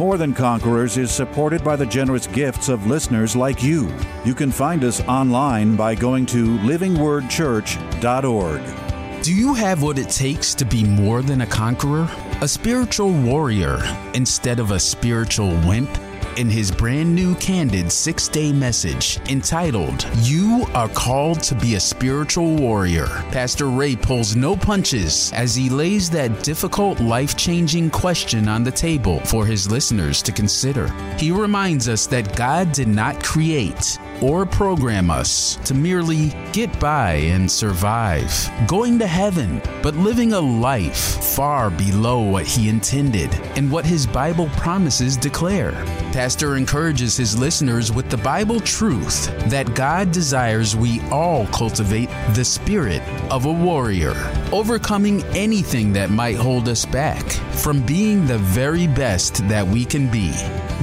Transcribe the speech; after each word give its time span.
More 0.00 0.16
Than 0.16 0.32
Conquerors 0.32 0.96
is 0.96 1.10
supported 1.10 1.62
by 1.62 1.76
the 1.76 1.84
generous 1.84 2.26
gifts 2.26 2.70
of 2.70 2.86
listeners 2.86 3.36
like 3.36 3.62
you. 3.62 3.94
You 4.24 4.34
can 4.34 4.50
find 4.50 4.82
us 4.82 5.02
online 5.02 5.76
by 5.76 5.94
going 5.94 6.24
to 6.26 6.56
livingwordchurch.org. 6.60 9.22
Do 9.22 9.34
you 9.34 9.52
have 9.52 9.82
what 9.82 9.98
it 9.98 10.08
takes 10.08 10.54
to 10.54 10.64
be 10.64 10.84
more 10.84 11.20
than 11.20 11.42
a 11.42 11.46
conqueror? 11.46 12.08
A 12.40 12.48
spiritual 12.48 13.12
warrior 13.12 13.78
instead 14.14 14.58
of 14.58 14.70
a 14.70 14.80
spiritual 14.80 15.50
wimp? 15.68 15.90
In 16.36 16.48
his 16.48 16.70
brand 16.70 17.14
new 17.14 17.34
candid 17.36 17.90
six 17.90 18.28
day 18.28 18.52
message 18.52 19.20
entitled, 19.28 20.06
You 20.18 20.66
Are 20.74 20.88
Called 20.88 21.42
to 21.44 21.54
Be 21.54 21.74
a 21.74 21.80
Spiritual 21.80 22.56
Warrior. 22.56 23.06
Pastor 23.32 23.66
Ray 23.66 23.96
pulls 23.96 24.36
no 24.36 24.56
punches 24.56 25.32
as 25.32 25.54
he 25.54 25.68
lays 25.70 26.10
that 26.10 26.42
difficult, 26.42 27.00
life 27.00 27.36
changing 27.36 27.90
question 27.90 28.48
on 28.48 28.62
the 28.62 28.70
table 28.70 29.20
for 29.20 29.46
his 29.46 29.70
listeners 29.70 30.22
to 30.22 30.32
consider. 30.32 30.88
He 31.18 31.30
reminds 31.30 31.88
us 31.88 32.06
that 32.06 32.36
God 32.36 32.72
did 32.72 32.88
not 32.88 33.22
create 33.22 33.98
or 34.22 34.44
program 34.44 35.10
us 35.10 35.56
to 35.64 35.74
merely 35.74 36.28
get 36.52 36.78
by 36.78 37.12
and 37.12 37.50
survive, 37.50 38.50
going 38.66 38.98
to 38.98 39.06
heaven, 39.06 39.62
but 39.82 39.94
living 39.96 40.32
a 40.32 40.40
life 40.40 41.22
far 41.34 41.70
below 41.70 42.20
what 42.20 42.46
He 42.46 42.68
intended 42.68 43.32
and 43.56 43.70
what 43.70 43.86
His 43.86 44.06
Bible 44.06 44.48
promises 44.56 45.16
declare. 45.16 45.72
Pastor 46.12 46.56
encourages 46.56 47.16
his 47.16 47.38
listeners 47.38 47.92
with 47.92 48.10
the 48.10 48.16
Bible 48.16 48.58
truth 48.58 49.26
that 49.48 49.76
God 49.76 50.10
desires 50.10 50.74
we 50.74 51.00
all 51.02 51.46
cultivate 51.46 52.08
the 52.34 52.44
spirit 52.44 53.00
of 53.30 53.46
a 53.46 53.52
warrior, 53.52 54.14
overcoming 54.50 55.22
anything 55.36 55.92
that 55.92 56.10
might 56.10 56.34
hold 56.34 56.68
us 56.68 56.84
back 56.84 57.22
from 57.62 57.80
being 57.86 58.26
the 58.26 58.38
very 58.38 58.88
best 58.88 59.46
that 59.48 59.64
we 59.64 59.84
can 59.84 60.10
be, 60.10 60.32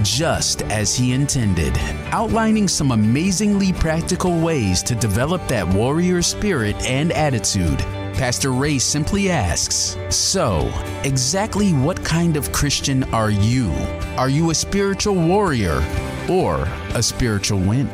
just 0.02 0.62
as 0.64 0.96
He 0.96 1.12
intended, 1.12 1.78
outlining 2.14 2.70
some 2.70 2.92
amazingly 2.92 3.74
practical 3.74 4.40
ways 4.40 4.82
to 4.84 4.96
develop 4.96 5.46
that 5.50 5.68
warrior 5.68 6.22
spirit 6.22 6.78
and 6.86 7.12
attitude 7.12 7.84
Pastor 8.18 8.52
Ray 8.52 8.80
simply 8.80 9.30
asks 9.30 9.96
So, 10.10 10.74
exactly 11.04 11.72
what 11.74 12.04
kind 12.04 12.36
of 12.36 12.52
Christian 12.52 13.04
are 13.14 13.30
you? 13.30 13.72
Are 14.18 14.28
you 14.28 14.50
a 14.50 14.56
spiritual 14.56 15.14
warrior 15.14 15.84
or 16.28 16.64
a 16.96 17.04
spiritual 17.04 17.60
wimp? 17.60 17.92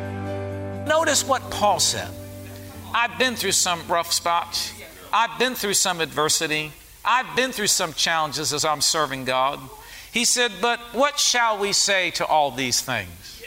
Notice 0.88 1.28
what 1.28 1.42
Paul 1.50 1.78
said. 1.78 2.08
I've 2.94 3.18
been 3.18 3.36
through 3.36 3.52
some 3.52 3.86
rough 3.86 4.14
spots, 4.14 4.72
I've 5.12 5.38
been 5.38 5.54
through 5.54 5.74
some 5.74 6.00
adversity, 6.00 6.72
I've 7.04 7.36
been 7.36 7.52
through 7.52 7.66
some 7.66 7.92
challenges 7.92 8.54
as 8.54 8.64
I'm 8.64 8.80
serving 8.80 9.26
God. 9.26 9.60
He 10.10 10.24
said, 10.24 10.52
But 10.62 10.80
what 10.94 11.18
shall 11.18 11.58
we 11.58 11.74
say 11.74 12.10
to 12.12 12.24
all 12.24 12.50
these 12.50 12.80
things? 12.80 13.42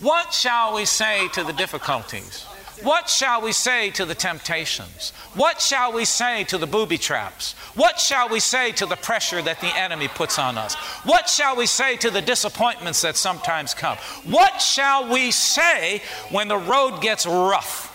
What 0.00 0.34
shall 0.34 0.74
we 0.74 0.86
say 0.86 1.28
to 1.28 1.44
the 1.44 1.52
difficulties? 1.52 2.46
What 2.82 3.08
shall 3.08 3.42
we 3.42 3.52
say 3.52 3.90
to 3.90 4.04
the 4.04 4.14
temptations? 4.14 5.12
What 5.34 5.60
shall 5.60 5.92
we 5.92 6.04
say 6.04 6.44
to 6.44 6.58
the 6.58 6.66
booby 6.66 6.98
traps? 6.98 7.52
What 7.74 8.00
shall 8.00 8.28
we 8.28 8.40
say 8.40 8.72
to 8.72 8.86
the 8.86 8.96
pressure 8.96 9.42
that 9.42 9.60
the 9.60 9.76
enemy 9.76 10.08
puts 10.08 10.38
on 10.38 10.56
us? 10.56 10.74
What 11.04 11.28
shall 11.28 11.56
we 11.56 11.66
say 11.66 11.96
to 11.98 12.10
the 12.10 12.22
disappointments 12.22 13.02
that 13.02 13.16
sometimes 13.16 13.74
come? 13.74 13.96
What 14.24 14.60
shall 14.60 15.12
we 15.12 15.30
say 15.30 16.02
when 16.30 16.48
the 16.48 16.56
road 16.56 17.00
gets 17.00 17.26
rough? 17.26 17.88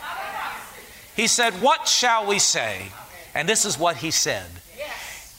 He 1.15 1.27
said, 1.27 1.53
What 1.61 1.87
shall 1.87 2.27
we 2.27 2.39
say? 2.39 2.87
And 3.33 3.49
this 3.49 3.65
is 3.65 3.77
what 3.77 3.97
he 3.97 4.11
said 4.11 4.45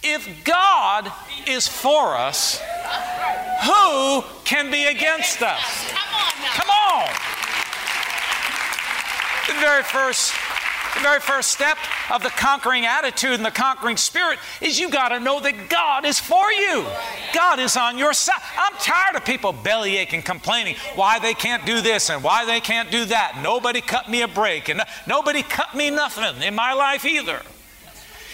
If 0.02 0.44
God 0.44 1.10
is 1.46 1.68
for 1.68 2.14
us, 2.14 2.60
who 3.64 4.22
can 4.44 4.70
be 4.70 4.86
against 4.86 5.42
us? 5.42 5.92
Come 6.54 6.70
on. 6.70 7.08
The 9.46 9.54
very 9.60 9.82
first 9.82 10.32
the 10.96 11.02
very 11.02 11.20
first 11.20 11.50
step 11.50 11.76
of 12.10 12.22
the 12.22 12.30
conquering 12.30 12.86
attitude 12.86 13.32
and 13.32 13.44
the 13.44 13.50
conquering 13.50 13.98
spirit 13.98 14.38
is 14.62 14.80
you 14.80 14.88
got 14.88 15.10
to 15.10 15.20
know 15.20 15.40
that 15.40 15.68
God 15.68 16.06
is 16.06 16.18
for 16.18 16.50
you. 16.50 16.86
God 17.34 17.60
is 17.60 17.76
on 17.76 17.98
your 17.98 18.14
side. 18.14 18.40
I'm 18.56 18.72
tired 18.78 19.14
of 19.14 19.24
people 19.24 19.52
bellyaching, 19.52 20.24
complaining 20.24 20.76
why 20.94 21.18
they 21.18 21.34
can't 21.34 21.66
do 21.66 21.82
this 21.82 22.08
and 22.08 22.24
why 22.24 22.46
they 22.46 22.60
can't 22.60 22.90
do 22.90 23.04
that. 23.06 23.38
Nobody 23.42 23.82
cut 23.82 24.08
me 24.08 24.22
a 24.22 24.28
break 24.28 24.70
and 24.70 24.82
nobody 25.06 25.42
cut 25.42 25.74
me 25.74 25.90
nothing 25.90 26.42
in 26.42 26.54
my 26.54 26.72
life 26.72 27.04
either. 27.04 27.42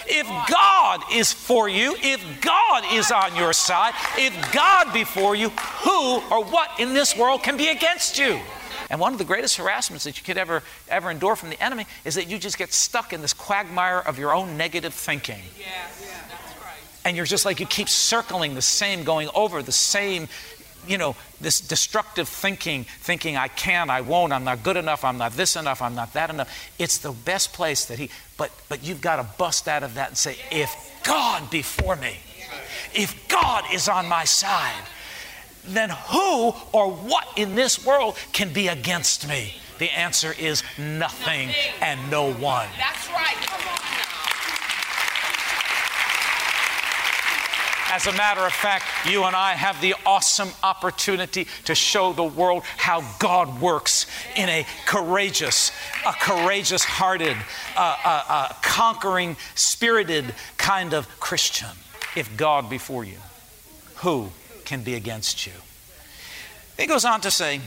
If 0.06 0.26
God 0.48 1.02
is 1.12 1.32
for 1.32 1.68
you, 1.68 1.96
if 1.98 2.40
God 2.40 2.84
is 2.92 3.10
on 3.10 3.34
your 3.34 3.52
side, 3.52 3.94
if 4.16 4.52
God 4.52 4.92
be 4.92 5.04
for 5.04 5.34
you, 5.34 5.48
who 5.48 6.20
or 6.30 6.44
what 6.44 6.78
in 6.78 6.92
this 6.94 7.16
world 7.16 7.42
can 7.42 7.56
be 7.56 7.68
against 7.68 8.18
you? 8.18 8.40
And 8.92 9.00
one 9.00 9.14
of 9.14 9.19
the 9.19 9.25
greatest 9.25 9.56
harassments 9.56 10.04
that 10.04 10.19
you 10.19 10.22
could 10.22 10.36
ever, 10.36 10.62
ever 10.86 11.10
endure 11.10 11.34
from 11.34 11.48
the 11.48 11.60
enemy 11.60 11.86
is 12.04 12.14
that 12.16 12.28
you 12.28 12.38
just 12.38 12.58
get 12.58 12.75
stuck 12.75 13.14
in 13.14 13.22
this 13.22 13.32
quagmire 13.32 14.00
of 14.00 14.19
your 14.19 14.34
own 14.34 14.58
negative 14.58 14.92
thinking. 14.92 15.41
Yeah, 15.58 15.66
that's 16.28 16.60
right. 16.60 16.76
And 17.06 17.16
you're 17.16 17.25
just 17.25 17.47
like, 17.47 17.58
you 17.58 17.64
keep 17.64 17.88
circling 17.88 18.54
the 18.54 18.60
same, 18.60 19.02
going 19.02 19.31
over 19.34 19.62
the 19.62 19.72
same, 19.72 20.28
you 20.86 20.98
know, 20.98 21.16
this 21.41 21.58
destructive 21.58 22.28
thinking, 22.28 22.84
thinking 22.84 23.34
I 23.34 23.48
can, 23.48 23.88
I 23.88 24.02
won't, 24.02 24.31
I'm 24.31 24.44
not 24.44 24.62
good 24.62 24.76
enough, 24.76 25.04
I'm 25.04 25.16
not 25.16 25.32
this 25.32 25.56
enough, 25.56 25.81
I'm 25.81 25.94
not 25.94 26.12
that 26.12 26.28
enough. 26.28 26.70
It's 26.78 26.98
the 26.98 27.12
best 27.12 27.54
place 27.54 27.86
that 27.86 27.98
he, 27.98 28.10
but, 28.36 28.50
but 28.69 28.84
you've 28.84 29.00
got 29.00 29.16
to 29.16 29.26
bust 29.38 29.69
out 29.69 29.84
of 29.84 29.94
that 29.94 30.08
and 30.08 30.19
say, 30.19 30.36
if 30.50 31.00
God 31.02 31.50
be 31.50 31.62
for 31.62 31.97
me, 31.97 32.16
if 32.94 33.26
God 33.28 33.64
is 33.72 33.88
on 33.88 34.06
my 34.06 34.25
side, 34.25 34.84
then 35.66 35.90
who 35.90 36.52
or 36.72 36.90
what 36.90 37.26
in 37.36 37.54
this 37.54 37.84
world 37.84 38.16
can 38.32 38.52
be 38.52 38.68
against 38.68 39.28
me? 39.28 39.54
The 39.78 39.90
answer 39.90 40.34
is 40.38 40.62
nothing, 40.78 41.48
nothing. 41.48 41.54
and 41.80 42.10
no 42.10 42.32
one. 42.32 42.68
That's 42.78 43.08
right. 43.10 43.52
As 47.94 48.06
a 48.06 48.12
matter 48.12 48.40
of 48.40 48.54
fact, 48.54 48.86
you 49.06 49.24
and 49.24 49.36
I 49.36 49.52
have 49.52 49.78
the 49.82 49.94
awesome 50.06 50.48
opportunity 50.62 51.46
to 51.66 51.74
show 51.74 52.14
the 52.14 52.24
world 52.24 52.62
how 52.78 53.04
God 53.18 53.60
works 53.60 54.06
in 54.34 54.48
a 54.48 54.66
courageous, 54.86 55.72
a 56.06 56.14
courageous 56.14 56.84
hearted, 56.84 57.36
a, 57.76 57.80
a, 57.80 57.84
a 57.84 58.56
conquering, 58.62 59.36
spirited 59.54 60.34
kind 60.56 60.94
of 60.94 61.06
Christian. 61.20 61.68
If 62.16 62.34
God 62.38 62.70
before 62.70 63.04
you, 63.04 63.18
who 63.96 64.30
can 64.72 64.82
be 64.82 64.94
against 64.94 65.46
you. 65.46 65.52
He 66.78 66.86
goes 66.86 67.04
on 67.04 67.20
to 67.20 67.30
say, 67.30 67.60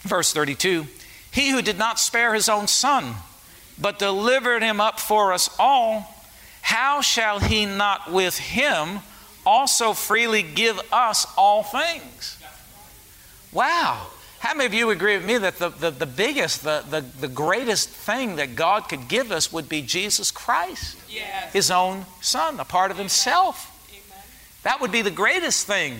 verse 0.00 0.32
32 0.32 0.86
He 1.30 1.50
who 1.50 1.62
did 1.62 1.78
not 1.78 2.00
spare 2.00 2.34
his 2.34 2.48
own 2.48 2.66
son, 2.66 3.14
but 3.80 4.00
delivered 4.00 4.60
him 4.60 4.80
up 4.80 4.98
for 4.98 5.32
us 5.32 5.48
all, 5.56 6.12
how 6.62 7.00
shall 7.00 7.38
he 7.38 7.64
not 7.64 8.10
with 8.10 8.38
him 8.38 8.98
also 9.46 9.92
freely 9.92 10.42
give 10.42 10.80
us 10.92 11.28
all 11.38 11.62
things? 11.62 12.38
Wow. 13.52 14.08
How 14.40 14.52
many 14.52 14.66
of 14.66 14.74
you 14.74 14.90
agree 14.90 15.16
with 15.16 15.24
me 15.24 15.38
that 15.38 15.60
the, 15.60 15.68
the, 15.68 15.90
the 15.92 16.06
biggest, 16.06 16.64
the, 16.64 16.82
the, 16.90 17.02
the 17.20 17.28
greatest 17.28 17.88
thing 17.88 18.34
that 18.36 18.56
God 18.56 18.88
could 18.88 19.06
give 19.06 19.30
us 19.30 19.52
would 19.52 19.68
be 19.68 19.80
Jesus 19.80 20.32
Christ? 20.32 20.98
Yes. 21.08 21.52
His 21.52 21.70
own 21.70 22.04
Son, 22.20 22.58
a 22.58 22.64
part 22.64 22.90
of 22.90 22.98
Himself. 22.98 23.72
Amen. 23.88 24.24
That 24.64 24.80
would 24.80 24.90
be 24.90 25.02
the 25.02 25.12
greatest 25.12 25.68
thing 25.68 25.98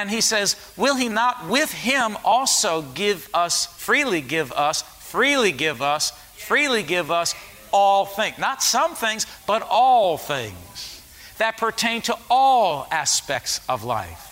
and 0.00 0.10
he 0.10 0.20
says, 0.20 0.56
Will 0.76 0.96
he 0.96 1.08
not 1.08 1.48
with 1.48 1.72
him 1.72 2.16
also 2.24 2.82
give 2.82 3.28
us, 3.32 3.66
freely 3.66 4.20
give 4.20 4.52
us, 4.52 4.82
freely 4.82 5.52
give 5.52 5.80
us, 5.80 6.10
freely 6.10 6.82
give 6.82 7.10
us 7.10 7.34
all 7.72 8.04
things? 8.04 8.36
Not 8.38 8.62
some 8.62 8.94
things, 8.94 9.26
but 9.46 9.62
all 9.62 10.18
things 10.18 11.02
that 11.38 11.56
pertain 11.58 12.02
to 12.02 12.16
all 12.28 12.88
aspects 12.90 13.60
of 13.68 13.84
life. 13.84 14.30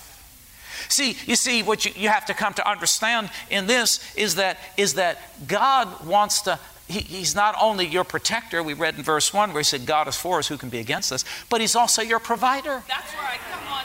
See, 0.88 1.16
you 1.26 1.36
see, 1.36 1.62
what 1.62 1.84
you, 1.84 1.92
you 1.94 2.08
have 2.08 2.26
to 2.26 2.34
come 2.34 2.54
to 2.54 2.68
understand 2.68 3.30
in 3.48 3.66
this 3.66 4.14
is 4.16 4.34
that, 4.34 4.58
is 4.76 4.94
that 4.94 5.18
God 5.46 6.04
wants 6.04 6.42
to 6.42 6.58
he, 6.88 7.00
he's 7.00 7.34
not 7.34 7.54
only 7.60 7.86
your 7.86 8.04
protector, 8.04 8.62
we 8.62 8.74
read 8.74 8.96
in 8.96 9.02
verse 9.02 9.32
1 9.32 9.52
where 9.52 9.60
he 9.60 9.64
said, 9.64 9.86
God 9.86 10.08
is 10.08 10.16
for 10.16 10.40
us, 10.40 10.48
who 10.48 10.58
can 10.58 10.68
be 10.68 10.78
against 10.78 11.12
us, 11.12 11.24
but 11.48 11.60
he's 11.60 11.76
also 11.76 12.02
your 12.02 12.18
provider. 12.18 12.82
That's 12.88 13.14
right, 13.14 13.38
come 13.50 13.72
on 13.72 13.81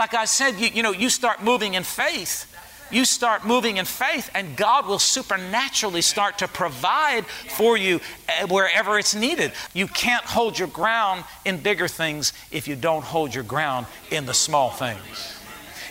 like 0.00 0.14
I 0.14 0.24
said, 0.24 0.58
you, 0.58 0.68
you 0.68 0.82
know, 0.82 0.92
you 0.92 1.10
start 1.10 1.44
moving 1.44 1.74
in 1.74 1.84
faith 1.84 2.50
You 2.90 3.04
start 3.04 3.46
moving 3.46 3.76
in 3.76 3.84
faith, 3.84 4.30
and 4.34 4.56
God 4.56 4.86
will 4.86 4.98
supernaturally 4.98 6.02
start 6.02 6.38
to 6.38 6.48
provide 6.48 7.24
for 7.24 7.76
you 7.76 8.00
eh, 8.28 8.46
wherever 8.46 8.98
it's 8.98 9.14
needed. 9.14 9.52
You 9.74 9.86
can't 9.86 10.24
hold 10.24 10.58
your 10.58 10.68
ground 10.68 11.24
in 11.44 11.58
bigger 11.58 11.86
things 11.86 12.32
if 12.50 12.66
you 12.66 12.74
don't 12.74 13.04
hold 13.04 13.32
your 13.32 13.44
ground 13.44 13.86
in 14.10 14.26
the 14.26 14.34
small 14.34 14.70
things. 14.70 15.36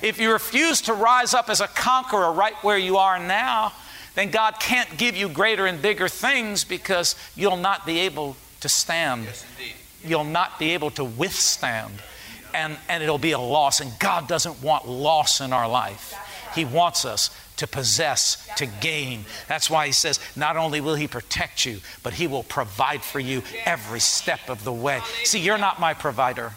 If 0.01 0.19
you 0.19 0.31
refuse 0.31 0.81
to 0.81 0.94
rise 0.94 1.33
up 1.33 1.50
as 1.50 1.61
a 1.61 1.67
conqueror 1.67 2.33
right 2.33 2.56
where 2.63 2.77
you 2.77 2.97
are 2.97 3.17
now, 3.19 3.71
then 4.15 4.29
God 4.29 4.59
can't 4.59 4.97
give 4.97 5.15
you 5.15 5.29
greater 5.29 5.65
and 5.65 5.81
bigger 5.81 6.09
things 6.09 6.65
because 6.65 7.15
you'll 7.35 7.57
not 7.57 7.85
be 7.85 8.00
able 8.00 8.35
to 8.59 8.67
stand. 8.67 9.23
Yes, 9.23 9.45
you'll 10.03 10.23
not 10.25 10.59
be 10.59 10.71
able 10.71 10.91
to 10.91 11.06
withstand. 11.06 11.94
And, 12.54 12.78
and 12.88 13.04
it'll 13.04 13.18
be 13.18 13.31
a 13.31 13.40
loss. 13.40 13.80
And 13.80 13.92
God 14.00 14.28
doesn't 14.28 14.62
want 14.62 14.88
loss 14.88 15.42
in 15.42 15.54
our 15.54 15.68
life. 15.68 16.13
He 16.56 16.66
wants 16.66 17.06
us 17.06 17.30
to 17.57 17.68
possess, 17.68 18.48
to 18.56 18.66
gain. 18.66 19.25
That's 19.48 19.69
why 19.69 19.86
He 19.86 19.92
says, 19.92 20.19
not 20.36 20.56
only 20.56 20.81
will 20.81 20.96
He 20.96 21.07
protect 21.07 21.66
you, 21.66 21.80
but 22.04 22.13
He 22.13 22.25
will 22.25 22.44
provide 22.44 23.04
for 23.04 23.19
you 23.19 23.44
every 23.66 24.00
step 24.00 24.50
of 24.50 24.63
the 24.63 24.72
way. 24.72 25.01
See, 25.25 25.40
you're 25.40 25.57
not 25.57 25.80
my 25.80 25.94
provider. 25.94 26.54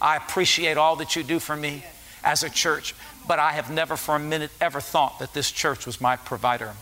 I 0.00 0.16
appreciate 0.16 0.76
all 0.76 0.96
that 0.96 1.14
you 1.14 1.22
do 1.22 1.38
for 1.38 1.54
me 1.54 1.84
as 2.24 2.42
a 2.42 2.50
church, 2.50 2.94
but 3.28 3.38
I 3.38 3.52
have 3.52 3.70
never 3.70 3.96
for 3.96 4.16
a 4.16 4.18
minute 4.18 4.50
ever 4.60 4.80
thought 4.80 5.20
that 5.20 5.32
this 5.32 5.50
church 5.52 5.86
was 5.86 6.00
my 6.00 6.16
provider. 6.16 6.72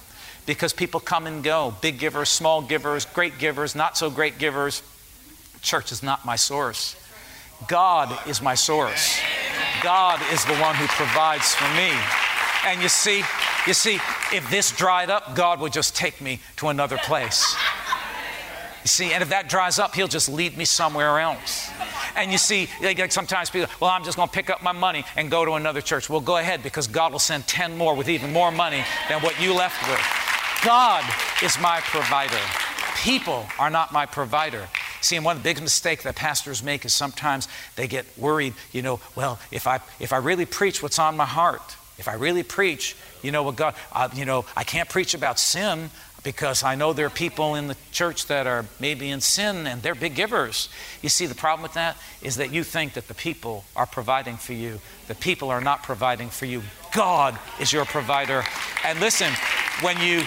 Because 0.47 0.73
people 0.73 1.01
come 1.01 1.27
and 1.27 1.45
go 1.45 1.75
big 1.83 1.99
givers, 1.99 2.31
small 2.31 2.63
givers, 2.63 3.05
great 3.05 3.39
givers, 3.39 3.75
not 3.75 3.99
so 3.99 4.09
great 4.09 4.39
givers. 4.39 4.83
Church 5.61 5.93
is 5.93 6.03
not 6.03 6.25
my 6.25 6.37
source. 6.37 6.97
God 7.69 8.29
is 8.29 8.43
my 8.43 8.55
source. 8.55 9.19
God 9.83 10.21
is 10.33 10.45
the 10.45 10.55
one 10.57 10.75
who 10.75 10.87
provides 10.89 11.55
for 11.55 11.69
me. 11.75 11.93
And 12.67 12.83
you 12.83 12.89
see, 12.89 13.23
you 13.67 13.75
see, 13.75 13.99
if 14.33 14.49
this 14.51 14.71
dried 14.77 15.11
up, 15.11 15.35
God 15.35 15.61
would 15.61 15.73
just 15.73 15.97
take 15.97 16.21
me 16.21 16.41
to 16.57 16.69
another 16.69 16.99
place. 16.99 17.57
You 18.83 18.89
see, 18.89 19.13
and 19.13 19.23
if 19.23 19.29
that 19.29 19.49
dries 19.49 19.79
up, 19.79 19.95
He'll 19.95 20.09
just 20.09 20.29
lead 20.29 20.57
me 20.57 20.65
somewhere 20.65 21.21
else. 21.21 21.71
And 22.17 22.33
you 22.33 22.39
see, 22.39 22.69
like 22.83 23.13
sometimes 23.13 23.51
people, 23.51 23.69
well, 23.81 23.91
I'm 23.91 24.05
just 24.05 24.17
going 24.17 24.29
to 24.29 24.35
pick 24.35 24.51
up 24.51 24.63
my 24.63 24.73
money 24.73 25.05
and 25.17 25.31
go 25.31 25.45
to 25.45 25.53
another 25.53 25.81
church. 25.81 26.11
Well, 26.11 26.21
go 26.21 26.39
ahead 26.39 26.63
because 26.63 26.87
God 26.87 27.13
will 27.13 27.19
send 27.19 27.47
10 27.47 27.77
more 27.77 27.95
with 27.95 28.09
even 28.09 28.33
more 28.33 28.51
money 28.51 28.85
than 29.09 29.21
what 29.23 29.41
you 29.41 29.55
left 29.55 29.87
with. 29.89 30.01
God 30.65 31.05
is 31.43 31.59
my 31.61 31.81
provider. 31.83 32.41
People 32.97 33.47
are 33.59 33.71
not 33.71 33.93
my 33.93 34.05
provider. 34.07 34.69
See, 35.01 35.17
and 35.17 35.25
one 35.25 35.37
of 35.37 35.43
the 35.43 35.49
big 35.49 35.61
mistakes 35.61 36.05
that 36.05 36.17
pastors 36.17 36.63
make 36.63 36.85
is 36.85 36.93
sometimes 36.93 37.49
they 37.77 37.89
get 37.89 38.07
worried, 38.19 38.55
you 38.73 38.83
know, 38.83 39.01
well, 39.17 39.39
if 39.51 39.67
I, 39.67 39.81
if 39.99 40.13
I 40.13 40.19
really 40.19 40.47
preach 40.47 40.83
what's 40.83 40.99
on 40.99 41.17
my 41.17 41.25
heart, 41.25 41.77
if 41.99 42.09
I 42.09 42.15
really 42.15 42.43
preach, 42.43 42.97
you 43.23 43.31
know 43.31 43.43
what 43.43 43.57
God, 43.57 43.75
uh, 43.93 44.09
you 44.15 44.25
know, 44.25 44.45
I 44.57 44.65
can't 44.65 44.89
preach 44.89 45.15
about 45.15 45.39
sin 45.39 45.91
because 46.23 46.63
I 46.63 46.75
know 46.75 46.93
there 46.93 47.07
are 47.07 47.11
people 47.11 47.55
in 47.55 47.69
the 47.69 47.77
church 47.93 48.27
that 48.27 48.47
are 48.47 48.67
maybe 48.79 49.11
in 49.11 49.21
sin 49.21 49.67
and 49.67 49.83
they're 49.83 49.95
big 49.95 50.15
givers. 50.15 50.69
You 51.03 51.09
see, 51.09 51.27
the 51.27 51.35
problem 51.35 51.63
with 51.63 51.75
that 51.75 51.97
is 52.23 52.37
that 52.37 52.53
you 52.53 52.65
think 52.65 52.95
that 52.95 53.09
the 53.09 53.15
people 53.15 53.65
are 53.77 53.87
providing 53.87 54.37
for 54.37 54.53
you. 54.53 54.81
The 55.09 55.15
people 55.15 55.51
are 55.51 55.61
not 55.61 55.83
providing 55.83 56.29
for 56.29 56.47
you. 56.47 56.63
God 56.95 57.39
is 57.61 57.73
your 57.73 57.85
provider. 57.85 58.45
And 58.85 59.01
listen, 59.01 59.33
when 59.83 59.99
you 60.01 60.23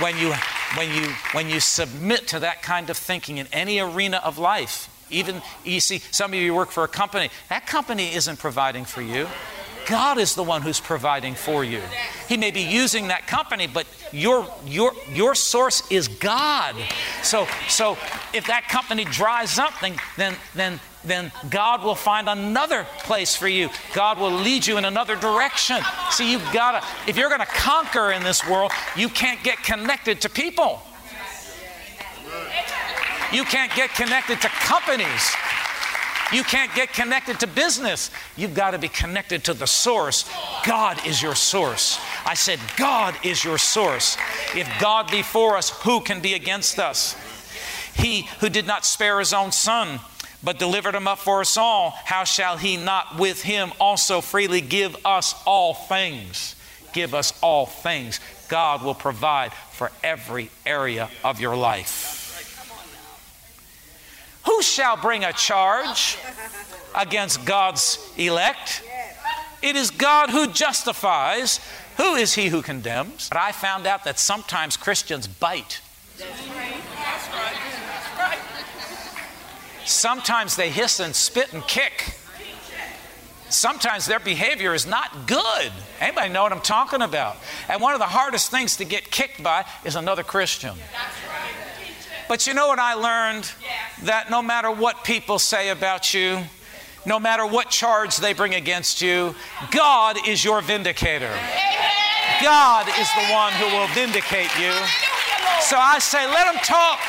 when 0.00 0.16
you 0.18 0.34
when 0.76 0.94
you 0.94 1.08
when 1.32 1.48
you 1.48 1.60
submit 1.60 2.28
to 2.28 2.40
that 2.40 2.62
kind 2.62 2.90
of 2.90 2.96
thinking 2.96 3.38
in 3.38 3.46
any 3.52 3.78
arena 3.80 4.20
of 4.24 4.38
life, 4.38 4.88
even 5.10 5.42
you 5.64 5.80
see 5.80 6.00
some 6.10 6.32
of 6.32 6.38
you 6.38 6.54
work 6.54 6.70
for 6.70 6.84
a 6.84 6.88
company, 6.88 7.30
that 7.48 7.66
company 7.66 8.14
isn't 8.14 8.38
providing 8.38 8.84
for 8.84 9.02
you. 9.02 9.26
God 9.88 10.18
is 10.18 10.34
the 10.34 10.42
one 10.42 10.60
who's 10.60 10.80
providing 10.80 11.34
for 11.34 11.64
you. 11.64 11.80
He 12.28 12.36
may 12.36 12.50
be 12.50 12.60
using 12.60 13.08
that 13.08 13.26
company, 13.26 13.66
but 13.66 13.86
your, 14.12 14.46
your, 14.66 14.92
your 15.14 15.34
source 15.34 15.82
is 15.90 16.08
God. 16.08 16.76
So, 17.22 17.48
so 17.68 17.92
if 18.34 18.46
that 18.48 18.68
company 18.68 19.04
dries 19.04 19.58
up, 19.58 19.72
then, 19.80 19.96
then, 20.18 20.36
then, 20.54 20.78
then 21.04 21.32
God 21.48 21.84
will 21.84 21.94
find 21.94 22.28
another 22.28 22.86
place 23.00 23.36
for 23.36 23.48
you. 23.48 23.70
God 23.94 24.18
will 24.18 24.32
lead 24.32 24.66
you 24.66 24.78
in 24.78 24.84
another 24.84 25.16
direction. 25.16 25.78
See, 26.10 26.30
you've 26.30 26.52
got 26.52 26.80
to, 26.80 27.10
if 27.10 27.16
you're 27.16 27.28
going 27.28 27.40
to 27.40 27.46
conquer 27.46 28.12
in 28.12 28.22
this 28.22 28.46
world, 28.48 28.72
you 28.96 29.08
can't 29.08 29.42
get 29.42 29.62
connected 29.62 30.20
to 30.22 30.28
people. 30.28 30.82
You 33.32 33.44
can't 33.44 33.74
get 33.74 33.90
connected 33.90 34.40
to 34.40 34.48
companies. 34.48 35.34
You 36.32 36.42
can't 36.44 36.74
get 36.74 36.92
connected 36.92 37.40
to 37.40 37.46
business. 37.46 38.10
You've 38.36 38.54
got 38.54 38.72
to 38.72 38.78
be 38.78 38.88
connected 38.88 39.44
to 39.44 39.54
the 39.54 39.66
source. 39.66 40.28
God 40.66 41.06
is 41.06 41.22
your 41.22 41.34
source. 41.34 41.98
I 42.26 42.34
said, 42.34 42.58
God 42.76 43.14
is 43.24 43.44
your 43.44 43.56
source. 43.56 44.18
If 44.54 44.68
God 44.78 45.10
be 45.10 45.22
for 45.22 45.56
us, 45.56 45.70
who 45.82 46.00
can 46.00 46.20
be 46.20 46.34
against 46.34 46.78
us? 46.78 47.16
He 47.94 48.28
who 48.40 48.48
did 48.48 48.66
not 48.66 48.84
spare 48.84 49.18
his 49.18 49.32
own 49.32 49.52
son, 49.52 50.00
but 50.42 50.58
delivered 50.58 50.94
him 50.94 51.08
up 51.08 51.18
for 51.18 51.40
us 51.40 51.56
all, 51.56 51.90
how 52.04 52.24
shall 52.24 52.56
he 52.56 52.76
not 52.76 53.18
with 53.18 53.42
him 53.42 53.72
also 53.80 54.20
freely 54.20 54.60
give 54.60 54.96
us 55.04 55.34
all 55.46 55.74
things? 55.74 56.54
Give 56.92 57.14
us 57.14 57.32
all 57.42 57.66
things. 57.66 58.20
God 58.48 58.82
will 58.82 58.94
provide 58.94 59.52
for 59.52 59.90
every 60.02 60.50
area 60.64 61.10
of 61.24 61.40
your 61.40 61.56
life. 61.56 62.16
Who 64.46 64.62
shall 64.62 64.96
bring 64.96 65.24
a 65.24 65.32
charge 65.32 66.16
against 66.94 67.44
God's 67.44 67.98
elect? 68.16 68.82
It 69.60 69.76
is 69.76 69.90
God 69.90 70.30
who 70.30 70.46
justifies. 70.46 71.60
Who 71.96 72.14
is 72.14 72.34
he 72.34 72.48
who 72.48 72.62
condemns? 72.62 73.28
But 73.28 73.38
I 73.38 73.52
found 73.52 73.86
out 73.86 74.04
that 74.04 74.18
sometimes 74.18 74.76
Christians 74.76 75.26
bite. 75.26 75.80
Sometimes 79.88 80.54
they 80.54 80.68
hiss 80.68 81.00
and 81.00 81.16
spit 81.16 81.54
and 81.54 81.66
kick. 81.66 82.14
Sometimes 83.48 84.04
their 84.04 84.20
behavior 84.20 84.74
is 84.74 84.86
not 84.86 85.26
good. 85.26 85.72
Anybody 85.98 86.28
know 86.28 86.42
what 86.42 86.52
I'm 86.52 86.60
talking 86.60 87.00
about? 87.00 87.38
And 87.70 87.80
one 87.80 87.94
of 87.94 87.98
the 87.98 88.04
hardest 88.04 88.50
things 88.50 88.76
to 88.76 88.84
get 88.84 89.10
kicked 89.10 89.42
by 89.42 89.64
is 89.86 89.96
another 89.96 90.22
Christian. 90.22 90.74
But 92.28 92.46
you 92.46 92.52
know 92.52 92.68
what 92.68 92.78
I 92.78 92.92
learned? 92.92 93.50
That 94.02 94.30
no 94.30 94.42
matter 94.42 94.70
what 94.70 95.04
people 95.04 95.38
say 95.38 95.70
about 95.70 96.12
you, 96.12 96.42
no 97.06 97.18
matter 97.18 97.46
what 97.46 97.70
charge 97.70 98.18
they 98.18 98.34
bring 98.34 98.54
against 98.54 99.00
you, 99.00 99.34
God 99.70 100.18
is 100.28 100.44
your 100.44 100.60
vindicator. 100.60 101.32
God 102.42 102.86
is 103.00 103.08
the 103.16 103.32
one 103.32 103.54
who 103.54 103.64
will 103.74 103.88
vindicate 103.94 104.54
you. 104.60 104.72
So 105.62 105.78
I 105.78 105.96
say, 105.98 106.26
let 106.26 106.52
them 106.52 106.62
talk. 106.62 107.00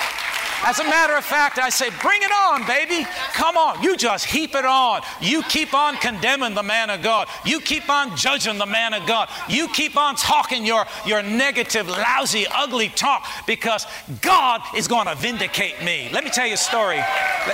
As 0.63 0.79
a 0.79 0.83
matter 0.83 1.15
of 1.15 1.23
fact, 1.23 1.57
I 1.57 1.69
say, 1.69 1.89
bring 2.01 2.21
it 2.21 2.31
on, 2.31 2.67
baby. 2.67 3.07
Come 3.33 3.55
on. 3.55 3.81
You 3.81 3.95
just 3.95 4.25
heap 4.25 4.55
it 4.55 4.65
on. 4.65 5.01
You 5.21 5.41
keep 5.43 5.73
on 5.73 5.95
condemning 5.97 6.53
the 6.53 6.63
man 6.63 6.89
of 6.89 7.01
God. 7.01 7.27
You 7.45 7.61
keep 7.61 7.89
on 7.89 8.15
judging 8.17 8.57
the 8.57 8.65
man 8.65 8.93
of 8.93 9.07
God. 9.07 9.29
You 9.47 9.69
keep 9.69 9.95
on 9.95 10.15
talking 10.15 10.65
your, 10.65 10.85
your 11.05 11.23
negative, 11.23 11.87
lousy, 11.87 12.45
ugly 12.53 12.89
talk 12.89 13.25
because 13.47 13.85
God 14.21 14.61
is 14.75 14.87
going 14.87 15.07
to 15.07 15.15
vindicate 15.15 15.81
me. 15.83 16.09
Let 16.11 16.23
me 16.23 16.29
tell 16.29 16.45
you 16.45 16.55
a 16.55 16.57
story. 16.57 16.99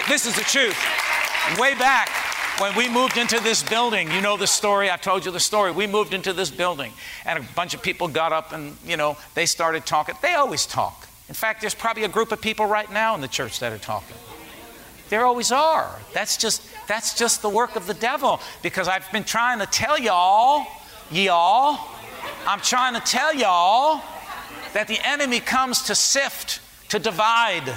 This 0.07 0.25
is 0.25 0.35
the 0.35 0.41
truth. 0.41 0.77
Way 1.59 1.75
back, 1.75 2.09
when 2.59 2.75
we 2.75 2.89
moved 2.89 3.17
into 3.17 3.39
this 3.39 3.61
building, 3.61 4.09
you 4.11 4.21
know 4.21 4.35
the 4.35 4.47
story, 4.47 4.89
I 4.89 4.97
told 4.97 5.25
you 5.25 5.31
the 5.31 5.39
story. 5.39 5.71
We 5.71 5.85
moved 5.85 6.13
into 6.13 6.33
this 6.33 6.49
building 6.49 6.91
and 7.25 7.37
a 7.37 7.43
bunch 7.53 7.75
of 7.75 7.83
people 7.83 8.07
got 8.07 8.33
up 8.33 8.51
and, 8.51 8.75
you 8.85 8.97
know, 8.97 9.15
they 9.35 9.45
started 9.45 9.85
talking. 9.85 10.15
They 10.21 10.33
always 10.33 10.65
talk. 10.65 11.07
In 11.27 11.35
fact, 11.35 11.61
there's 11.61 11.75
probably 11.75 12.03
a 12.03 12.09
group 12.09 12.31
of 12.31 12.41
people 12.41 12.65
right 12.65 12.91
now 12.91 13.15
in 13.15 13.21
the 13.21 13.27
church 13.27 13.59
that 13.59 13.73
are 13.73 13.77
talking. 13.77 14.15
There 15.09 15.25
always 15.25 15.51
are. 15.51 15.99
That's 16.13 16.37
just 16.37 16.61
that's 16.87 17.17
just 17.17 17.41
the 17.41 17.49
work 17.49 17.75
of 17.75 17.87
the 17.87 17.93
devil 17.93 18.39
because 18.61 18.87
I've 18.87 19.11
been 19.11 19.23
trying 19.23 19.59
to 19.59 19.65
tell 19.65 19.99
y'all, 19.99 20.65
y'all, 21.11 21.79
I'm 22.47 22.59
trying 22.59 22.93
to 22.95 22.99
tell 22.99 23.33
y'all 23.33 24.01
that 24.73 24.87
the 24.87 24.99
enemy 25.07 25.39
comes 25.39 25.83
to 25.83 25.95
sift, 25.95 26.59
to 26.89 26.99
divide 26.99 27.73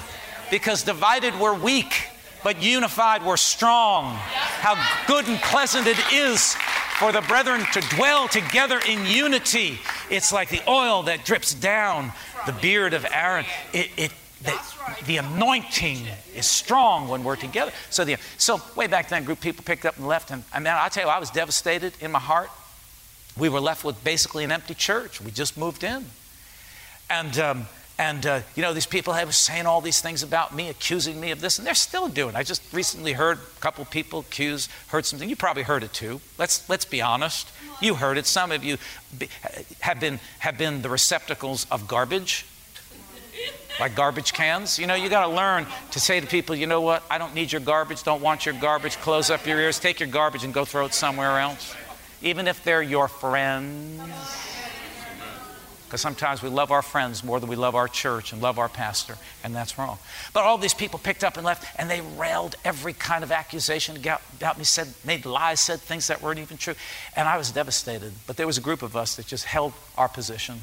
because 0.50 0.82
divided 0.84 1.38
we're 1.38 1.58
weak, 1.58 2.08
but 2.42 2.62
unified 2.62 3.24
we're 3.24 3.36
strong. 3.36 4.14
How 4.14 4.74
good 5.06 5.28
and 5.28 5.38
pleasant 5.38 5.86
it 5.86 5.98
is 6.12 6.54
for 6.98 7.12
the 7.12 7.20
brethren 7.22 7.64
to 7.72 7.80
dwell 7.96 8.26
together 8.26 8.80
in 8.88 9.06
unity. 9.06 9.78
It's 10.10 10.32
like 10.32 10.48
the 10.48 10.62
oil 10.68 11.04
that 11.04 11.24
drips 11.24 11.54
down 11.54 12.12
the 12.48 12.60
beard 12.60 12.94
of 12.94 13.06
Aaron. 13.12 13.44
It, 13.74 13.90
it 13.98 14.12
the, 14.42 14.58
the, 15.06 15.16
anointing 15.18 15.98
is 16.34 16.46
strong 16.46 17.08
when 17.08 17.22
we're 17.22 17.36
together. 17.36 17.72
So, 17.90 18.04
the, 18.04 18.16
so 18.38 18.62
way 18.74 18.86
back 18.86 19.08
then, 19.10 19.24
group 19.24 19.40
people 19.40 19.64
picked 19.64 19.84
up 19.84 19.98
and 19.98 20.06
left, 20.06 20.30
and 20.30 20.44
I 20.54 20.60
mean, 20.60 20.68
I 20.68 20.88
tell 20.88 21.04
you, 21.04 21.10
I 21.10 21.18
was 21.18 21.30
devastated 21.30 21.92
in 22.00 22.10
my 22.10 22.20
heart. 22.20 22.48
We 23.36 23.48
were 23.48 23.60
left 23.60 23.84
with 23.84 24.02
basically 24.02 24.44
an 24.44 24.52
empty 24.52 24.74
church. 24.74 25.20
We 25.20 25.30
just 25.30 25.58
moved 25.58 25.84
in, 25.84 26.06
and 27.10 27.38
um, 27.38 27.66
And, 27.98 28.24
uh, 28.26 28.40
you 28.54 28.62
know, 28.62 28.72
these 28.72 28.86
people 28.86 29.14
have 29.14 29.26
been 29.26 29.32
saying 29.32 29.66
all 29.66 29.80
these 29.80 30.00
things 30.00 30.22
about 30.22 30.54
me, 30.54 30.68
accusing 30.68 31.20
me 31.20 31.32
of 31.32 31.40
this, 31.40 31.58
and 31.58 31.66
they're 31.66 31.74
still 31.74 32.06
doing 32.06 32.30
it. 32.30 32.36
I 32.36 32.44
just 32.44 32.62
recently 32.72 33.12
heard 33.12 33.38
a 33.38 33.60
couple 33.60 33.84
people 33.86 34.20
accuse, 34.20 34.68
heard 34.88 35.04
something. 35.04 35.28
You 35.28 35.34
probably 35.34 35.64
heard 35.64 35.82
it 35.82 35.92
too. 35.92 36.20
Let's, 36.38 36.68
let's 36.68 36.84
be 36.84 37.02
honest. 37.02 37.50
You 37.80 37.96
heard 37.96 38.16
it. 38.16 38.26
Some 38.26 38.52
of 38.52 38.62
you 38.62 38.76
be, 39.18 39.28
have, 39.80 39.98
been, 39.98 40.20
have 40.38 40.56
been 40.56 40.82
the 40.82 40.88
receptacles 40.88 41.66
of 41.72 41.88
garbage, 41.88 42.46
like 43.80 43.96
garbage 43.96 44.32
cans. 44.32 44.78
You 44.78 44.86
know, 44.86 44.94
you 44.94 45.08
got 45.08 45.26
to 45.26 45.34
learn 45.34 45.66
to 45.90 45.98
say 45.98 46.20
to 46.20 46.26
people, 46.26 46.54
you 46.54 46.68
know 46.68 46.80
what? 46.80 47.02
I 47.10 47.18
don't 47.18 47.34
need 47.34 47.50
your 47.50 47.60
garbage, 47.60 48.04
don't 48.04 48.22
want 48.22 48.46
your 48.46 48.54
garbage. 48.54 48.96
Close 48.98 49.28
up 49.28 49.44
your 49.44 49.58
ears, 49.58 49.80
take 49.80 49.98
your 49.98 50.08
garbage 50.08 50.44
and 50.44 50.54
go 50.54 50.64
throw 50.64 50.86
it 50.86 50.94
somewhere 50.94 51.40
else. 51.40 51.74
Even 52.22 52.46
if 52.46 52.62
they're 52.62 52.82
your 52.82 53.08
friends. 53.08 54.47
Because 55.88 56.02
sometimes 56.02 56.42
we 56.42 56.50
love 56.50 56.70
our 56.70 56.82
friends 56.82 57.24
more 57.24 57.40
than 57.40 57.48
we 57.48 57.56
love 57.56 57.74
our 57.74 57.88
church 57.88 58.34
and 58.34 58.42
love 58.42 58.58
our 58.58 58.68
pastor, 58.68 59.16
and 59.42 59.56
that's 59.56 59.78
wrong. 59.78 59.98
But 60.34 60.44
all 60.44 60.58
these 60.58 60.74
people 60.74 60.98
picked 60.98 61.24
up 61.24 61.38
and 61.38 61.46
left, 61.46 61.64
and 61.80 61.90
they 61.90 62.02
railed 62.18 62.56
every 62.62 62.92
kind 62.92 63.24
of 63.24 63.32
accusation 63.32 63.96
about 63.96 64.58
me, 64.58 64.64
said, 64.64 64.88
made 65.06 65.24
lies, 65.24 65.60
said 65.60 65.80
things 65.80 66.08
that 66.08 66.20
weren't 66.20 66.40
even 66.40 66.58
true. 66.58 66.74
And 67.16 67.26
I 67.26 67.38
was 67.38 67.50
devastated. 67.52 68.12
But 68.26 68.36
there 68.36 68.46
was 68.46 68.58
a 68.58 68.60
group 68.60 68.82
of 68.82 68.96
us 68.96 69.16
that 69.16 69.26
just 69.26 69.46
held 69.46 69.72
our 69.96 70.08
position. 70.08 70.60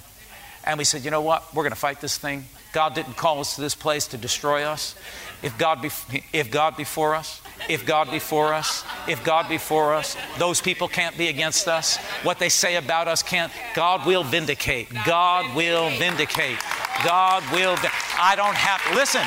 And 0.65 0.77
we 0.77 0.83
said, 0.83 1.05
you 1.05 1.11
know 1.11 1.21
what? 1.21 1.53
We're 1.53 1.63
going 1.63 1.71
to 1.71 1.79
fight 1.79 2.01
this 2.01 2.17
thing. 2.17 2.45
God 2.73 2.93
didn't 2.93 3.15
call 3.15 3.39
us 3.39 3.55
to 3.55 3.61
this 3.61 3.75
place 3.75 4.07
to 4.07 4.17
destroy 4.17 4.63
us. 4.63 4.95
If 5.41 5.57
God 5.57 5.81
be, 5.81 5.89
if 6.33 6.51
God 6.51 6.75
be 6.75 6.83
for 6.83 7.15
us, 7.15 7.41
if 7.69 7.85
God 7.85 8.11
be 8.11 8.19
for 8.19 8.53
us, 8.53 8.83
if 9.07 9.23
God 9.23 9.47
be 9.47 9.57
for 9.57 9.93
us, 9.93 10.17
those 10.39 10.59
people 10.59 10.87
can't 10.87 11.17
be 11.17 11.29
against 11.29 11.67
us. 11.67 11.97
What 12.23 12.39
they 12.39 12.49
say 12.49 12.75
about 12.75 13.07
us 13.07 13.23
can't. 13.23 13.51
God 13.75 14.05
will 14.05 14.23
vindicate. 14.23 14.89
God 15.05 15.55
will 15.55 15.89
vindicate. 15.91 16.57
God 17.05 17.43
will. 17.53 17.77
I 18.19 18.33
don't 18.35 18.55
have. 18.55 18.81
Listen, 18.95 19.23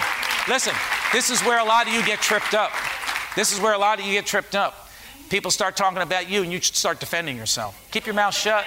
listen. 0.49 0.75
This 1.13 1.31
is 1.31 1.41
where 1.43 1.59
a 1.59 1.65
lot 1.65 1.87
of 1.87 1.95
you 1.95 2.05
get 2.05 2.21
tripped 2.21 2.53
up. 2.53 2.73
This 3.35 3.53
is 3.53 3.61
where 3.61 3.73
a 3.73 3.79
lot 3.79 3.99
of 3.99 4.05
you 4.05 4.13
get 4.13 4.27
tripped 4.27 4.55
up. 4.55 4.91
People 5.31 5.51
start 5.51 5.77
talking 5.77 6.03
about 6.03 6.29
you 6.29 6.43
and 6.43 6.53
you 6.53 6.61
start 6.61 7.01
defending 7.01 7.37
yourself. 7.37 7.89
Keep 7.93 8.07
your 8.07 8.15
mouth 8.15 8.35
shut. 8.35 8.65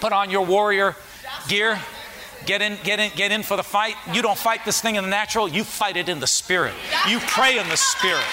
Put 0.00 0.12
on 0.12 0.30
your 0.30 0.46
warrior 0.46 0.96
gear. 1.48 1.80
Get 2.46 2.60
in, 2.60 2.76
get 2.82 2.98
in, 2.98 3.12
get 3.14 3.30
in 3.30 3.42
for 3.42 3.56
the 3.56 3.62
fight. 3.62 3.94
You 4.12 4.20
don't 4.20 4.38
fight 4.38 4.64
this 4.64 4.80
thing 4.80 4.96
in 4.96 5.04
the 5.04 5.10
natural, 5.10 5.48
you 5.48 5.64
fight 5.64 5.96
it 5.96 6.08
in 6.08 6.18
the 6.18 6.26
spirit. 6.26 6.74
You 7.08 7.20
pray 7.20 7.58
in 7.58 7.68
the 7.68 7.76
spirit. 7.76 8.24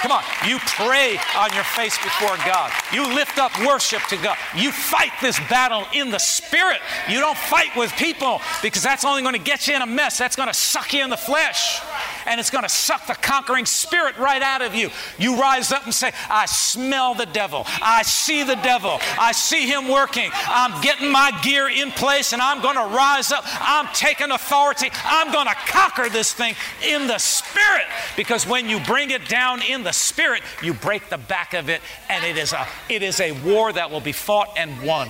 Come 0.00 0.12
on. 0.12 0.22
You 0.46 0.58
pray 0.60 1.18
on 1.36 1.52
your 1.54 1.64
face 1.64 1.98
before 1.98 2.36
God. 2.46 2.70
You 2.92 3.02
lift 3.14 3.38
up 3.38 3.50
worship 3.66 4.02
to 4.10 4.16
God. 4.16 4.36
You 4.54 4.70
fight 4.70 5.10
this 5.20 5.40
battle 5.50 5.84
in 5.92 6.10
the 6.10 6.18
spirit. 6.18 6.80
You 7.08 7.18
don't 7.18 7.36
fight 7.36 7.74
with 7.74 7.90
people 7.92 8.40
because 8.62 8.82
that's 8.82 9.04
only 9.04 9.22
going 9.22 9.34
to 9.34 9.40
get 9.40 9.66
you 9.66 9.74
in 9.74 9.82
a 9.82 9.86
mess. 9.86 10.16
That's 10.16 10.36
going 10.36 10.46
to 10.46 10.54
suck 10.54 10.92
you 10.92 11.02
in 11.02 11.10
the 11.10 11.16
flesh 11.16 11.80
and 12.28 12.38
it's 12.38 12.50
going 12.50 12.62
to 12.62 12.68
suck 12.68 13.06
the 13.06 13.14
conquering 13.14 13.66
spirit 13.66 14.16
right 14.18 14.42
out 14.42 14.62
of 14.62 14.74
you. 14.74 14.90
You 15.18 15.40
rise 15.40 15.72
up 15.72 15.84
and 15.84 15.94
say, 15.94 16.12
I 16.28 16.46
smell 16.46 17.14
the 17.14 17.26
devil. 17.26 17.64
I 17.82 18.02
see 18.02 18.42
the 18.42 18.56
devil. 18.56 18.98
I 19.18 19.32
see 19.32 19.66
him 19.66 19.88
working. 19.88 20.30
I'm 20.34 20.80
getting 20.82 21.10
my 21.10 21.32
gear 21.42 21.68
in 21.68 21.90
place 21.90 22.32
and 22.32 22.42
I'm 22.42 22.60
going 22.60 22.76
to 22.76 22.94
rise 22.94 23.32
up. 23.32 23.44
I'm 23.46 23.86
taking 23.94 24.30
authority. 24.30 24.90
I'm 25.04 25.32
going 25.32 25.46
to 25.46 25.54
conquer 25.54 26.08
this 26.10 26.32
thing 26.32 26.54
in 26.86 27.06
the 27.06 27.18
spirit 27.18 27.86
because 28.16 28.46
when 28.46 28.68
you 28.68 28.78
bring 28.80 29.10
it 29.10 29.26
down 29.28 29.62
in 29.62 29.82
the 29.82 29.92
spirit, 29.92 30.42
you 30.62 30.74
break 30.74 31.08
the 31.08 31.18
back 31.18 31.54
of 31.54 31.70
it 31.70 31.80
and 32.10 32.24
it 32.24 32.36
is 32.36 32.52
a, 32.52 32.66
it 32.90 33.02
is 33.02 33.20
a 33.20 33.32
war 33.32 33.72
that 33.72 33.90
will 33.90 34.00
be 34.00 34.12
fought 34.12 34.50
and 34.56 34.82
won 34.82 35.08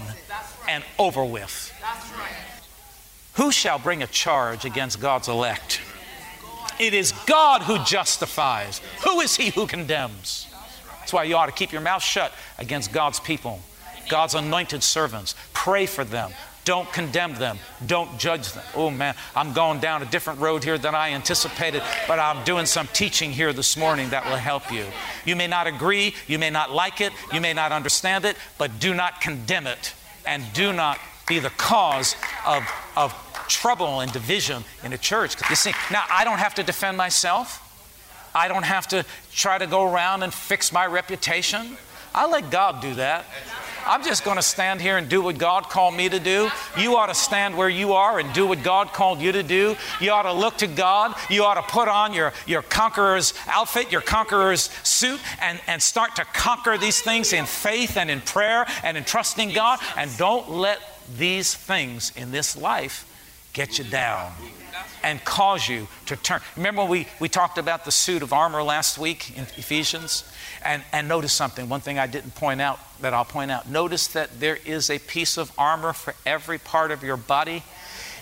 and 0.69 0.85
over 0.99 1.25
with. 1.25 1.75
Who 3.35 3.51
shall 3.51 3.79
bring 3.79 4.03
a 4.03 4.07
charge 4.07 4.65
against 4.65 5.01
God's 5.01 5.29
elect? 5.29 5.81
It 6.79 6.95
is 6.95 7.13
God 7.27 7.63
who 7.63 7.83
justifies. 7.85 8.81
Who 9.05 9.21
is 9.21 9.37
he 9.37 9.51
who 9.51 9.67
condemns? 9.67 10.47
That's 11.01 11.13
why 11.13 11.25
you 11.25 11.37
ought 11.37 11.47
to 11.47 11.53
keep 11.53 11.73
your 11.73 11.81
mouth 11.81 12.03
shut 12.03 12.33
against 12.59 12.93
God's 12.93 13.19
people, 13.19 13.61
God's 14.09 14.35
anointed 14.35 14.83
servants. 14.83 15.35
Pray 15.53 15.87
for 15.87 16.05
them. 16.05 16.33
Don't 16.65 16.93
condemn 16.93 17.35
them. 17.37 17.59
Don't 17.87 18.19
judge 18.19 18.53
them. 18.53 18.63
Oh 18.75 18.91
man, 18.91 19.15
I'm 19.35 19.55
going 19.55 19.81
down 19.81 20.03
a 20.03 20.05
different 20.05 20.41
road 20.41 20.63
here 20.63 20.77
than 20.77 20.95
I 20.95 21.13
anticipated, 21.13 21.83
but 22.07 22.19
I'm 22.19 22.45
doing 22.45 22.67
some 22.67 22.87
teaching 22.89 23.31
here 23.31 23.55
this 23.55 23.75
morning 23.75 24.11
that 24.11 24.27
will 24.27 24.37
help 24.37 24.71
you. 24.71 24.85
You 25.25 25.35
may 25.35 25.47
not 25.47 25.67
agree, 25.67 26.15
you 26.27 26.39
may 26.39 26.51
not 26.51 26.71
like 26.71 27.01
it, 27.01 27.15
you 27.33 27.41
may 27.41 27.55
not 27.55 27.73
understand 27.73 28.27
it, 28.27 28.37
but 28.59 28.79
do 28.81 28.93
not 28.93 29.23
condemn 29.23 29.67
it 29.67 29.95
and 30.27 30.45
do 30.53 30.75
not 30.75 30.99
be 31.29 31.39
the 31.39 31.51
cause 31.51 32.17
of, 32.47 32.65
of 32.97 33.15
trouble 33.49 34.01
and 34.01 34.13
division 34.13 34.65
in 34.85 34.93
a 34.93 34.99
church. 34.99 35.37
You 35.49 35.57
see, 35.57 35.73
now 35.91 36.05
I 36.11 36.25
don't 36.25 36.39
have 36.39 36.55
to 36.55 36.63
defend 36.63 36.97
myself. 36.97 37.65
I 38.35 38.49
don't 38.49 38.65
have 38.65 38.89
to 38.89 39.05
try 39.33 39.59
to 39.59 39.67
go 39.67 39.93
around 39.93 40.23
and 40.23 40.33
fix 40.33 40.73
my 40.73 40.87
reputation. 40.87 41.77
I 42.15 42.27
let 42.27 42.51
God 42.51 42.81
do 42.81 42.95
that. 42.95 43.25
I'm 43.87 44.05
just 44.05 44.23
going 44.23 44.37
to 44.37 44.43
stand 44.43 44.83
here 44.83 44.99
and 44.99 45.09
do 45.09 45.23
what 45.23 45.39
God 45.39 45.71
called 45.71 45.95
me 45.95 46.11
to 46.11 46.21
do. 46.21 46.51
You 46.77 46.97
ought 46.97 47.07
to 47.07 47.15
stand 47.15 47.57
where 47.57 47.71
you 47.71 47.95
are 47.95 48.19
and 48.19 48.31
do 48.35 48.47
what 48.47 48.63
God 48.63 48.89
called 48.89 49.21
you 49.21 49.33
to 49.33 49.43
do. 49.43 49.77
You 49.99 50.11
ought 50.11 50.25
to 50.25 50.33
look 50.33 50.59
to 50.59 50.67
God. 50.67 51.15
You 51.31 51.45
ought 51.45 51.55
to 51.55 51.63
put 51.63 51.89
on 51.89 52.13
your, 52.13 52.35
your 52.47 52.61
conqueror's 52.61 53.33
outfit, 53.47 53.91
your 53.91 54.03
conqueror's 54.03 54.69
suit, 54.83 55.21
and, 55.41 55.59
and 55.67 55.81
start 55.83 56.17
to 56.17 56.25
conquer 56.27 56.77
these 56.77 57.01
things 57.01 57.33
in 57.33 57.47
faith 57.47 57.97
and 57.97 58.11
in 58.11 58.21
prayer 58.21 58.67
and 58.85 58.97
in 58.97 59.05
trusting 59.05 59.53
God. 59.53 59.79
And 59.97 60.15
don't 60.19 60.51
let 60.51 60.81
these 61.17 61.55
things 61.55 62.13
in 62.17 62.31
this 62.31 62.57
life 62.57 63.05
get 63.53 63.79
you 63.79 63.85
down 63.85 64.33
and 65.03 65.25
cause 65.25 65.69
you 65.69 65.89
to 66.07 66.17
turn. 66.17 66.41
Remember, 66.57 66.85
we, 66.85 67.07
we 67.21 67.29
talked 67.29 67.59
about 67.59 67.85
the 67.85 67.93
suit 67.93 68.23
of 68.23 68.33
armor 68.33 68.63
last 68.63 68.99
week 68.99 69.37
in 69.37 69.45
Ephesians? 69.57 70.31
And, 70.65 70.83
and 70.93 71.09
notice 71.09 71.33
something, 71.33 71.69
one 71.69 71.81
thing 71.81 71.99
I 71.99 72.07
didn't 72.07 72.35
point 72.35 72.61
out 72.61 72.81
that 73.01 73.15
I'll 73.15 73.25
point 73.25 73.51
out. 73.51 73.69
Notice 73.69 74.09
that 74.09 74.41
there 74.41 74.59
is 74.65 74.91
a 74.91 74.99
piece 74.99 75.39
of 75.39 75.53
armor 75.57 75.93
for 75.93 76.15
every 76.27 76.59
part 76.59 76.91
of 76.91 77.03
your 77.03 77.17
body 77.17 77.63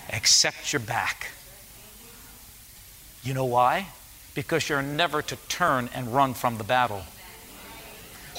except 0.09 0.71
your 0.71 0.79
back. 0.79 1.31
You 3.23 3.33
know 3.33 3.45
why? 3.45 3.87
Because 4.35 4.69
you're 4.69 4.83
never 4.83 5.21
to 5.23 5.35
turn 5.49 5.89
and 5.93 6.13
run 6.13 6.33
from 6.33 6.57
the 6.57 6.63
battle. 6.63 7.01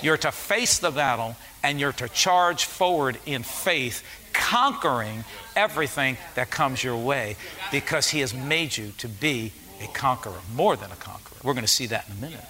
You're 0.01 0.17
to 0.19 0.31
face 0.31 0.79
the 0.79 0.93
battle 0.93 1.37
and 1.63 1.81
you're 1.81 1.93
to 1.93 2.09
charge 2.09 2.65
forward 2.65 3.19
in 3.27 3.43
faith, 3.43 4.05
conquering 4.33 5.25
everything 5.57 6.17
that 6.35 6.51
comes 6.51 6.83
your 6.83 6.97
way 6.97 7.37
because 7.71 8.09
He 8.09 8.21
has 8.21 8.35
made 8.35 8.77
you 8.77 8.93
to 8.99 9.09
be 9.09 9.53
a 9.83 9.87
conqueror, 9.89 10.41
more 10.55 10.77
than 10.77 10.91
a 10.91 10.97
conqueror. 10.97 11.39
We're 11.43 11.55
going 11.55 11.65
to 11.65 11.69
see 11.69 11.87
that 11.87 12.07
in 12.09 12.17
a 12.17 12.21
minute. 12.21 12.45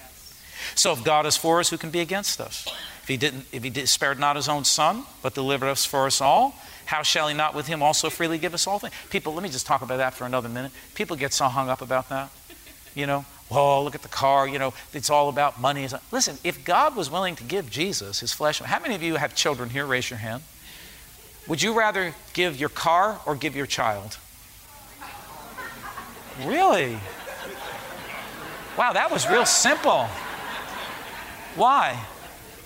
So 0.75 0.93
if 0.93 1.05
God 1.05 1.27
is 1.27 1.37
for 1.37 1.61
us, 1.61 1.71
who 1.71 1.79
can 1.79 1.91
be 1.91 2.01
against 2.01 2.41
us? 2.41 2.67
If 3.03 3.09
he 3.09 3.17
didn't, 3.17 3.47
if 3.53 3.63
he 3.63 3.71
did, 3.71 3.89
spared 3.89 4.19
not 4.19 4.37
his 4.37 4.49
own 4.49 4.65
son, 4.65 5.05
but 5.23 5.35
delivered 5.35 5.69
us 5.69 5.85
for 5.85 6.07
us 6.07 6.21
all, 6.21 6.55
how 6.85 7.03
shall 7.03 7.29
he 7.29 7.35
not 7.35 7.55
with 7.55 7.67
him 7.67 7.83
also 7.83 8.11
freely 8.11 8.39
give 8.39 8.55
us 8.55 8.67
all 8.67 8.79
things? 8.79 8.95
People, 9.11 9.35
let 9.35 9.43
me 9.43 9.49
just 9.49 9.67
talk 9.67 9.83
about 9.83 9.99
that 9.99 10.15
for 10.15 10.25
another 10.25 10.49
minute. 10.49 10.73
People 10.95 11.17
get 11.17 11.33
so 11.33 11.47
hung 11.47 11.69
up 11.69 11.81
about 11.81 12.09
that. 12.11 12.31
You 12.95 13.07
know, 13.07 13.25
oh, 13.51 13.83
look 13.83 13.95
at 13.95 14.03
the 14.03 14.09
car, 14.09 14.49
you 14.49 14.59
know, 14.59 14.75
it's 14.93 15.11
all 15.11 15.29
about 15.29 15.61
money. 15.61 15.87
Listen, 16.11 16.37
if 16.45 16.65
God 16.65 16.97
was 16.97 17.11
willing 17.11 17.37
to 17.37 17.45
give 17.45 17.71
Jesus 17.71 18.21
his 18.21 18.33
flesh, 18.33 18.59
how 18.59 18.81
many 18.81 18.95
of 18.95 19.03
you 19.03 19.17
have 19.17 19.35
children 19.35 19.71
here? 19.71 19.87
Raise 19.87 20.11
your 20.11 20.19
hand. 20.19 20.43
Would 21.49 21.63
you 21.63 21.73
rather 21.73 22.15
give 22.35 22.61
your 22.61 22.69
car 22.69 23.19
or 23.25 23.35
give 23.35 23.57
your 23.57 23.67
child? 23.67 24.19
Really? 26.45 26.99
Wow, 28.77 28.93
that 28.93 29.11
was 29.11 29.29
real 29.29 29.47
simple. 29.47 30.05
Why? 31.57 31.99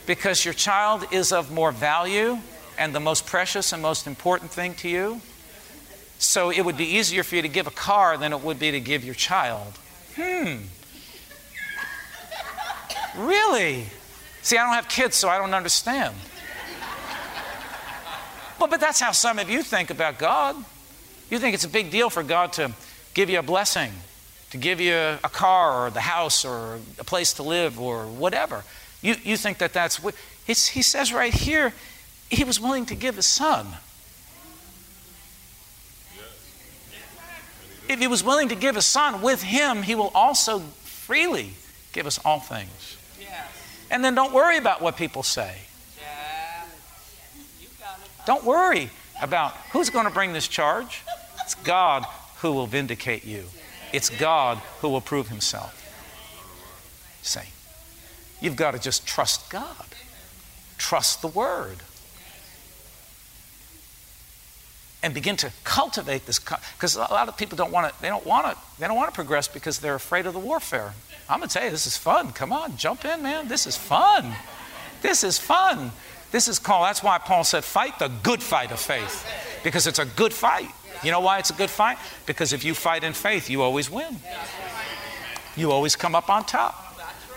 Because 0.05 0.45
your 0.45 0.53
child 0.53 1.07
is 1.13 1.33
of 1.33 1.51
more 1.53 1.73
value 1.73 2.39
and 2.77 2.95
the 2.95 3.01
most 3.01 3.25
precious 3.25 3.73
and 3.73 3.81
most 3.81 4.07
important 4.07 4.51
thing 4.51 4.75
to 4.75 4.89
you. 4.89 5.21
So 6.19 6.51
it 6.51 6.65
would 6.65 6.77
be 6.77 6.85
easier 6.85 7.23
for 7.23 7.37
you 7.37 7.43
to 7.43 7.49
give 7.49 7.67
a 7.67 7.73
car 7.73 8.19
than 8.19 8.33
it 8.33 8.41
would 8.41 8.59
be 8.59 8.73
to 8.73 8.81
give 8.81 9.05
your 9.05 9.15
child. 9.15 9.79
Hmm. 10.17 10.57
Really? 13.17 13.87
See, 14.43 14.59
I 14.59 14.65
don't 14.65 14.75
have 14.75 14.89
kids, 14.89 15.17
so 15.17 15.29
I 15.29 15.39
don't 15.39 15.55
understand. 15.55 16.15
Well, 18.63 18.71
but 18.71 18.79
that's 18.79 19.01
how 19.01 19.11
some 19.11 19.41
of 19.41 19.51
you 19.51 19.61
think 19.65 19.91
about 19.91 20.21
God. 20.21 20.55
You 21.31 21.41
think 21.41 21.53
it's 21.53 21.65
a 21.65 21.69
big 21.69 21.91
deal 21.91 22.09
for 22.09 22.23
God 22.23 22.53
to 22.53 22.71
give 23.13 23.29
you 23.29 23.41
a 23.41 23.43
blessing, 23.43 23.91
to 24.53 24.57
give 24.57 24.81
you 24.81 24.95
a 24.95 25.29
car 25.33 25.85
or 25.85 25.91
the 25.91 26.03
house 26.03 26.45
or 26.45 26.79
a 26.97 27.03
place 27.03 27.33
to 27.33 27.43
live 27.43 27.81
or 27.81 28.07
whatever. 28.07 28.63
You, 29.01 29.17
you 29.25 29.37
think 29.37 29.59
that 29.59 29.73
that's 29.73 30.01
what. 30.01 30.15
he 30.47 30.55
says 30.55 31.13
right 31.13 31.35
here, 31.35 31.73
he 32.31 32.45
was 32.45 32.61
willing 32.61 32.87
to 32.87 32.95
give 32.95 33.17
his 33.17 33.27
son. 33.27 33.67
If 37.89 37.99
he 37.99 38.07
was 38.07 38.23
willing 38.23 38.49
to 38.51 38.55
give 38.55 38.77
his 38.77 38.87
son, 38.87 39.23
with 39.23 39.43
him, 39.43 39.83
he 39.83 39.97
will 39.97 40.13
also 40.15 40.61
freely 40.61 41.55
give 41.93 42.07
us 42.07 42.21
all 42.25 42.39
things. 42.39 42.97
And 43.91 44.05
then 44.05 44.15
don't 44.15 44.33
worry 44.33 44.57
about 44.57 44.81
what 44.81 44.97
people 44.97 45.25
say. 45.25 45.63
Don't 48.27 48.45
worry 48.45 48.91
about 49.21 49.53
who's 49.73 49.91
going 49.91 50.07
to 50.07 50.13
bring 50.13 50.33
this 50.33 50.49
charge. 50.49 51.03
It's 51.41 51.55
God 51.55 52.05
who 52.39 52.53
will 52.53 52.67
vindicate 52.67 53.25
you. 53.25 53.45
It's 53.93 54.11
God 54.11 54.59
who 54.81 54.89
will 54.89 55.01
prove 55.01 55.29
himself. 55.29 55.79
Say, 57.23 57.49
you've 58.41 58.57
got 58.57 58.73
to 58.73 58.81
just 58.81 59.07
trust 59.07 59.51
God. 59.51 59.87
Trust 60.79 61.23
the 61.23 61.29
word. 61.29 61.79
and 65.03 65.13
begin 65.13 65.37
to 65.37 65.51
cultivate 65.65 66.27
this 66.27 66.39
because 66.39 66.95
a 66.95 67.01
lot 67.01 67.29
of 67.29 67.37
people 67.37 67.57
don't 67.57 67.73
want 67.73 67.93
to 67.93 68.03
they 68.03 68.09
don't 68.09 68.25
want 68.25 68.47
to 68.47 68.57
they 68.79 68.87
don't 68.87 68.97
want 68.97 69.11
to 69.11 69.15
progress 69.15 69.49
because 69.49 69.81
they're 69.81 69.97
afraid 69.97 70.27
of 70.27 70.33
the 70.33 70.39
warfare 70.39 70.95
i'm 71.29 71.39
going 71.39 71.49
to 71.49 71.53
tell 71.53 71.65
you 71.65 71.71
this 71.71 71.87
is 71.87 71.97
fun 71.97 72.33
come 72.33 72.53
on 72.53 72.77
jump 72.77 73.05
in 73.05 73.23
man 73.23 73.49
this 73.49 73.67
is 73.67 73.77
fun 73.77 74.33
this 75.03 75.25
is 75.25 75.39
fun 75.39 75.91
this 76.33 76.49
is 76.49 76.59
called 76.59 76.87
that's 76.87 77.03
why 77.03 77.19
paul 77.19 77.45
said 77.45 77.65
fight 77.65 77.99
the 77.99 78.09
good 78.23 78.43
fight 78.43 78.73
of 78.73 78.81
faith. 78.81 79.27
Because 79.63 79.87
it's 79.87 80.01
a 80.01 80.07
good 80.07 80.33
fight. 80.33 80.69
You 81.05 81.13
know 81.13 81.21
why 81.21 81.39
it's 81.39 81.51
a 81.51 81.55
good 81.55 81.71
fight? 81.71 81.99
Because 82.27 82.53
if 82.53 82.65
you 82.65 82.75
fight 82.75 83.05
in 83.05 83.13
faith 83.13 83.49
you 83.49 83.63
always 83.63 83.89
win. 83.89 84.17
You 85.57 85.71
always 85.71 85.95
come 85.95 86.15
up 86.15 86.29
on 86.31 86.45
top 86.45 86.92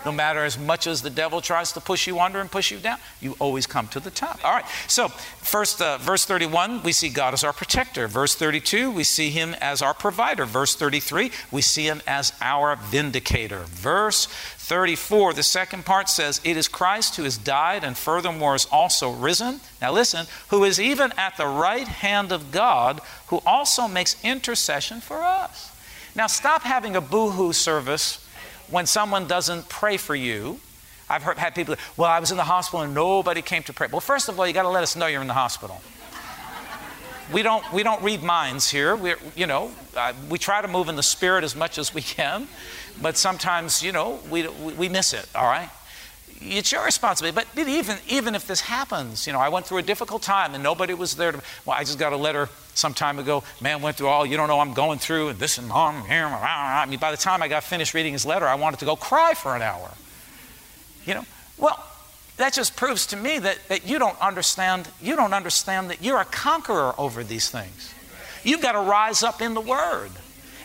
no 0.06 0.12
matter 0.12 0.44
as 0.44 0.58
much 0.58 0.88
as 0.88 1.02
the 1.02 1.10
devil 1.10 1.42
tries 1.42 1.72
to 1.74 1.82
push 1.82 2.08
you 2.08 2.20
under 2.20 2.40
and 2.40 2.52
push 2.52 2.72
you 2.72 2.78
down, 2.78 2.98
you 3.20 3.36
always 3.40 3.66
come 3.66 3.88
to 3.90 4.00
the 4.00 4.12
top. 4.12 4.44
All 4.46 4.52
right. 4.52 4.66
So, 4.88 5.08
first, 5.08 5.82
uh, 5.82 5.98
verse 5.98 6.26
31, 6.26 6.84
we 6.84 6.92
see 6.92 7.10
God 7.10 7.34
as 7.34 7.44
our 7.44 7.54
protector. 7.54 8.08
Verse 8.08 8.36
32, 8.36 8.92
we 8.92 9.04
see 9.04 9.30
him 9.32 9.56
as 9.60 9.82
our 9.82 9.94
provider. 9.94 10.46
Verse 10.46 10.76
33, 10.76 11.32
we 11.52 11.62
see 11.62 11.86
him 11.86 12.02
as 12.08 12.34
our 12.42 12.76
vindicator. 12.76 13.64
Verse 13.66 14.28
34, 14.66 15.34
the 15.34 15.44
second 15.44 15.86
part 15.86 16.10
says, 16.10 16.42
It 16.44 16.58
is 16.58 16.68
Christ 16.68 17.16
who 17.16 17.24
has 17.24 17.38
died 17.38 17.84
and 17.84 17.96
furthermore 17.96 18.56
is 18.56 18.68
also 18.72 19.12
risen. 19.12 19.60
Now 19.82 19.92
listen, 19.92 20.26
who 20.50 20.64
is 20.64 20.80
even 20.80 21.14
at 21.18 21.38
the 21.38 21.48
right 21.48 21.88
hand 21.88 22.32
of 22.32 22.52
God, 22.52 23.02
who 23.28 23.42
also 23.46 23.88
makes 23.88 24.24
intercession 24.24 25.02
for 25.02 25.22
us. 25.22 25.72
Now 26.16 26.28
stop 26.28 26.64
having 26.64 26.96
a 26.96 27.02
boo 27.02 27.32
hoo 27.32 27.54
service 27.54 28.25
when 28.70 28.86
someone 28.86 29.28
doesn't 29.28 29.70
pray 29.70 29.98
for 29.98 30.16
you. 30.16 30.60
I've 31.10 31.24
heard, 31.24 31.38
had 31.38 31.54
people, 31.54 31.76
well, 31.98 32.10
I 32.10 32.20
was 32.20 32.32
in 32.32 32.38
the 32.38 32.44
hospital 32.44 32.82
and 32.82 32.96
nobody 32.96 33.42
came 33.42 33.62
to 33.64 33.74
pray. 33.74 33.88
Well, 33.92 34.02
first 34.02 34.28
of 34.28 34.40
all, 34.40 34.48
you 34.48 34.54
got 34.54 34.64
to 34.64 34.70
let 34.70 34.82
us 34.82 34.96
know 34.96 35.06
you're 35.06 35.22
in 35.22 35.28
the 35.28 35.34
hospital. 35.34 35.80
we 37.32 37.44
don't, 37.44 37.64
we 37.72 37.84
don't 37.84 38.02
read 38.02 38.24
minds 38.24 38.70
here. 38.70 38.96
We're, 38.96 39.20
you 39.36 39.46
know, 39.46 39.72
uh, 39.96 40.14
we 40.30 40.40
try 40.40 40.62
to 40.62 40.68
move 40.68 40.90
in 40.90 40.96
the 40.96 41.04
spirit 41.04 41.44
as 41.44 41.56
much 41.56 41.78
as 41.78 41.94
we 41.94 42.02
can, 42.02 42.48
but 43.02 43.18
sometimes, 43.18 43.84
you 43.84 43.92
know, 43.92 44.20
we, 44.32 44.48
we 44.48 44.90
miss 44.90 45.14
it, 45.14 45.28
all 45.36 45.46
right? 45.46 45.70
It's 46.48 46.72
your 46.72 46.84
responsibility. 46.86 47.36
But 47.36 47.68
even, 47.68 47.98
even 48.08 48.36
if 48.36 48.48
this 48.48 48.62
happens, 48.62 49.28
you 49.28 49.34
know, 49.34 49.40
I 49.40 49.50
went 49.50 49.66
through 49.66 49.80
a 49.80 49.84
difficult 49.84 50.22
time 50.22 50.54
and 50.54 50.64
nobody 50.64 50.94
was 50.94 51.16
there 51.16 51.32
to, 51.32 51.42
well, 51.66 51.78
I 51.78 51.84
just 51.84 52.00
got 52.00 52.14
a 52.14 52.18
letter 52.18 52.50
some 52.74 52.94
time 52.94 53.20
ago. 53.20 53.44
Man 53.62 53.82
went 53.82 53.98
through 53.98 54.08
all, 54.08 54.26
you 54.26 54.38
don't 54.38 54.48
know 54.48 54.60
I'm 54.60 54.74
going 54.74 55.00
through 55.00 55.30
and 55.30 55.40
this 55.40 55.58
and 55.58 55.72
on. 55.72 56.04
I 56.10 56.86
mean, 56.88 57.00
by 57.00 57.12
the 57.12 57.18
time 57.18 57.42
I 57.42 57.48
got 57.48 57.64
finished 57.64 57.94
reading 57.94 58.14
his 58.14 58.26
letter, 58.26 58.48
I 58.48 58.56
wanted 58.56 58.80
to 58.80 58.86
go 58.86 58.96
cry 58.96 59.34
for 59.34 59.56
an 59.56 59.62
hour. 59.62 59.92
You 61.06 61.16
know, 61.16 61.26
well, 61.58 61.84
that 62.38 62.54
just 62.54 62.76
proves 62.76 63.08
to 63.08 63.18
me 63.18 63.40
that, 63.40 63.60
that 63.70 63.88
you 63.88 63.98
don't 63.98 64.20
understand, 64.22 64.90
you 65.02 65.16
don't 65.16 65.34
understand 65.34 65.90
that 65.90 66.04
you're 66.04 66.20
a 66.20 66.26
conqueror 66.26 66.94
over 66.98 67.24
these 67.24 67.50
things. 67.50 67.94
You've 68.44 68.62
got 68.62 68.74
to 68.74 68.82
rise 68.82 69.24
up 69.24 69.42
in 69.42 69.54
the 69.54 69.62
Word. 69.62 70.12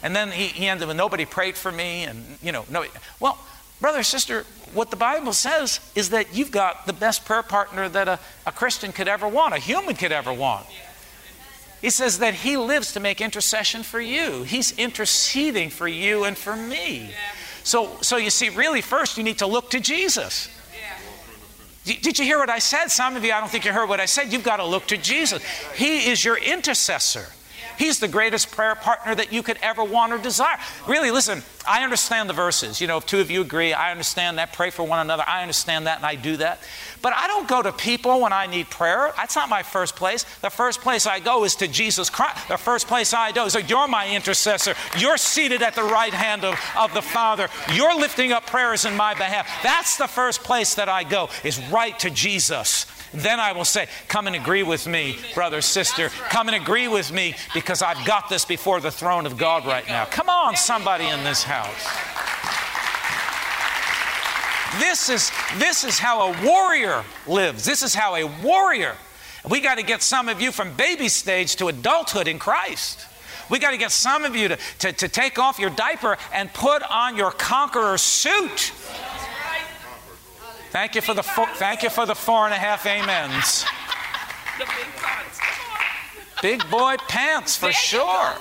And 0.02 0.16
then 0.16 0.30
he, 0.30 0.46
he 0.46 0.66
ended 0.66 0.88
with, 0.88 0.96
nobody 0.96 1.26
prayed 1.26 1.56
for 1.56 1.70
me, 1.70 2.04
and, 2.04 2.38
you 2.42 2.52
know, 2.52 2.64
no. 2.70 2.84
Well, 3.20 3.38
brother, 3.80 4.02
sister, 4.02 4.44
what 4.72 4.90
the 4.90 4.96
Bible 4.96 5.32
says 5.32 5.80
is 5.94 6.10
that 6.10 6.34
you've 6.34 6.50
got 6.50 6.87
the 6.87 6.92
best 6.92 7.25
prayer 7.25 7.42
partner 7.42 7.88
that 7.88 8.08
a, 8.08 8.18
a 8.46 8.52
Christian 8.52 8.92
could 8.92 9.08
ever 9.08 9.26
want, 9.26 9.54
a 9.54 9.58
human 9.58 9.96
could 9.96 10.12
ever 10.12 10.32
want. 10.32 10.66
He 11.80 11.90
says 11.90 12.18
that 12.18 12.34
He 12.34 12.56
lives 12.56 12.92
to 12.92 13.00
make 13.00 13.20
intercession 13.20 13.82
for 13.82 14.00
you. 14.00 14.42
He's 14.42 14.78
interceding 14.78 15.70
for 15.70 15.88
you 15.88 16.25
and 16.25 16.37
for 16.37 16.54
me. 16.54 17.10
So, 17.64 17.96
so 18.02 18.16
you 18.16 18.30
see, 18.30 18.50
really, 18.50 18.80
first 18.80 19.16
you 19.16 19.25
need 19.25 19.38
to 19.38 19.46
look 19.46 19.70
to 19.70 19.80
Jesus. 19.80 20.49
Did 21.84 22.18
you 22.18 22.25
hear 22.26 22.38
what 22.38 22.50
I 22.50 22.58
said? 22.58 22.88
Some 22.88 23.16
of 23.16 23.25
you, 23.25 23.32
I 23.32 23.40
don't 23.40 23.50
think 23.50 23.64
you 23.64 23.72
heard 23.72 23.88
what 23.88 24.00
I 24.00 24.04
said. 24.04 24.32
You've 24.32 24.44
got 24.44 24.58
to 24.58 24.66
look 24.66 24.87
to 24.88 24.99
Jesus. 24.99 25.42
He 25.75 26.10
is 26.10 26.22
your 26.22 26.37
intercessor. 26.37 27.26
He's 27.80 27.99
the 27.99 28.08
greatest 28.08 28.50
prayer 28.50 28.75
partner 28.75 29.14
that 29.14 29.32
you 29.32 29.43
could 29.43 29.56
ever 29.62 29.82
want 29.82 30.12
or 30.12 30.19
desire. 30.19 30.58
Really, 30.86 31.10
listen, 31.10 31.43
I 31.66 31.82
understand 31.82 32.28
the 32.28 32.34
verses. 32.34 32.78
You 32.78 32.86
know, 32.86 32.99
if 32.99 33.06
two 33.06 33.21
of 33.21 33.30
you 33.30 33.40
agree, 33.40 33.73
I 33.73 33.90
understand 33.90 34.36
that. 34.36 34.52
Pray 34.52 34.69
for 34.69 34.82
one 34.82 34.99
another. 34.99 35.25
I 35.26 35.40
understand 35.40 35.86
that 35.86 35.97
and 35.97 36.04
I 36.04 36.14
do 36.14 36.36
that. 36.36 36.60
But 37.00 37.14
I 37.14 37.26
don't 37.26 37.49
go 37.49 37.62
to 37.62 37.73
people 37.73 38.21
when 38.21 38.34
I 38.34 38.47
need 38.47 38.69
prayer. 38.69 39.14
That's 39.16 39.34
not 39.34 39.49
my 39.49 39.62
first 39.62 39.97
place. 39.97 40.25
The 40.43 40.50
first 40.50 40.82
place 40.82 41.06
I 41.06 41.21
go 41.21 41.45
is 41.45 41.56
to 41.56 41.69
Jesus 41.69 42.10
Christ. 42.10 42.49
The 42.49 42.58
first 42.58 42.86
place 42.86 43.14
I 43.14 43.32
go 43.32 43.47
is 43.47 43.54
like, 43.54 43.71
You're 43.71 43.88
my 43.88 44.14
intercessor. 44.14 44.75
You're 44.99 45.16
seated 45.16 45.62
at 45.62 45.75
the 45.75 45.82
right 45.82 46.12
hand 46.12 46.45
of, 46.45 46.60
of 46.76 46.93
the 46.93 47.00
Father. 47.00 47.49
You're 47.73 47.97
lifting 47.97 48.30
up 48.30 48.45
prayers 48.45 48.84
in 48.84 48.95
my 48.95 49.14
behalf. 49.14 49.49
That's 49.62 49.97
the 49.97 50.06
first 50.06 50.45
place 50.45 50.75
that 50.75 50.90
I 50.90 51.04
go, 51.04 51.30
is 51.45 51.58
right 51.71 51.99
to 52.00 52.10
Jesus. 52.10 52.84
Then 53.12 53.40
I 53.40 53.52
will 53.52 53.64
say, 53.64 53.88
Come 54.08 54.26
and 54.26 54.36
agree 54.36 54.62
with 54.62 54.86
me, 54.86 55.16
brother, 55.34 55.60
sister. 55.60 56.08
Come 56.28 56.49
and 56.49 56.56
agree 56.56 56.88
with 56.88 57.12
me 57.12 57.34
because 57.54 57.70
I've 57.71 58.04
got 58.04 58.28
this 58.28 58.45
before 58.45 58.80
the 58.80 58.91
throne 58.91 59.26
of 59.26 59.39
God 59.39 59.65
right 59.65 59.87
now. 59.87 60.04
Come 60.04 60.28
on, 60.28 60.56
somebody 60.56 61.06
in 61.06 61.23
this 61.23 61.45
house. 61.45 61.87
This 64.80 65.09
is, 65.09 65.30
this 65.59 65.85
is 65.85 65.99
how 65.99 66.33
a 66.33 66.45
warrior 66.45 67.04
lives. 67.28 67.65
This 67.65 67.83
is 67.83 67.95
how 67.95 68.17
a 68.17 68.25
warrior. 68.43 68.97
We 69.49 69.61
got 69.61 69.78
to 69.78 69.85
get 69.85 70.02
some 70.02 70.28
of 70.28 70.41
you 70.41 70.50
from 70.50 70.75
baby 70.75 71.09
stage 71.09 71.54
to 71.56 71.69
adulthood 71.69 72.26
in 72.26 72.41
Christ. 72.41 73.06
We 73.49 73.61
got 73.61 73.71
to 73.71 73.78
get 73.78 73.93
some 73.93 74.25
of 74.25 74.35
you 74.35 74.49
to, 74.49 74.59
to, 74.80 74.93
to 74.93 75.09
take 75.09 75.39
off 75.39 75.61
your 75.61 75.71
diaper 75.71 76.19
and 76.33 76.52
put 76.52 76.83
on 76.91 77.17
your 77.17 77.30
conqueror 77.30 77.99
suit. 77.99 78.73
Thank 80.71 80.97
you 80.97 81.02
for 81.02 81.15
the 81.15 81.23
four, 81.23 81.47
thank 81.54 81.85
you 81.85 81.91
for 81.91 82.04
the 82.04 82.17
four 82.17 82.47
and 82.47 82.54
a 82.54 82.59
half 82.59 82.85
amens. 82.85 83.65
Big 86.42 86.68
boy 86.70 86.96
pants 87.08 87.56
for 87.56 87.72
sure. 87.72 88.34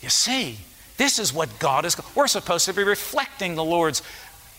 You 0.00 0.08
see, 0.10 0.58
this 0.96 1.18
is 1.18 1.32
what 1.32 1.58
God 1.58 1.84
is. 1.84 1.96
We're 2.14 2.26
supposed 2.26 2.66
to 2.66 2.72
be 2.72 2.84
reflecting 2.84 3.54
the 3.54 3.64
Lord's 3.64 4.02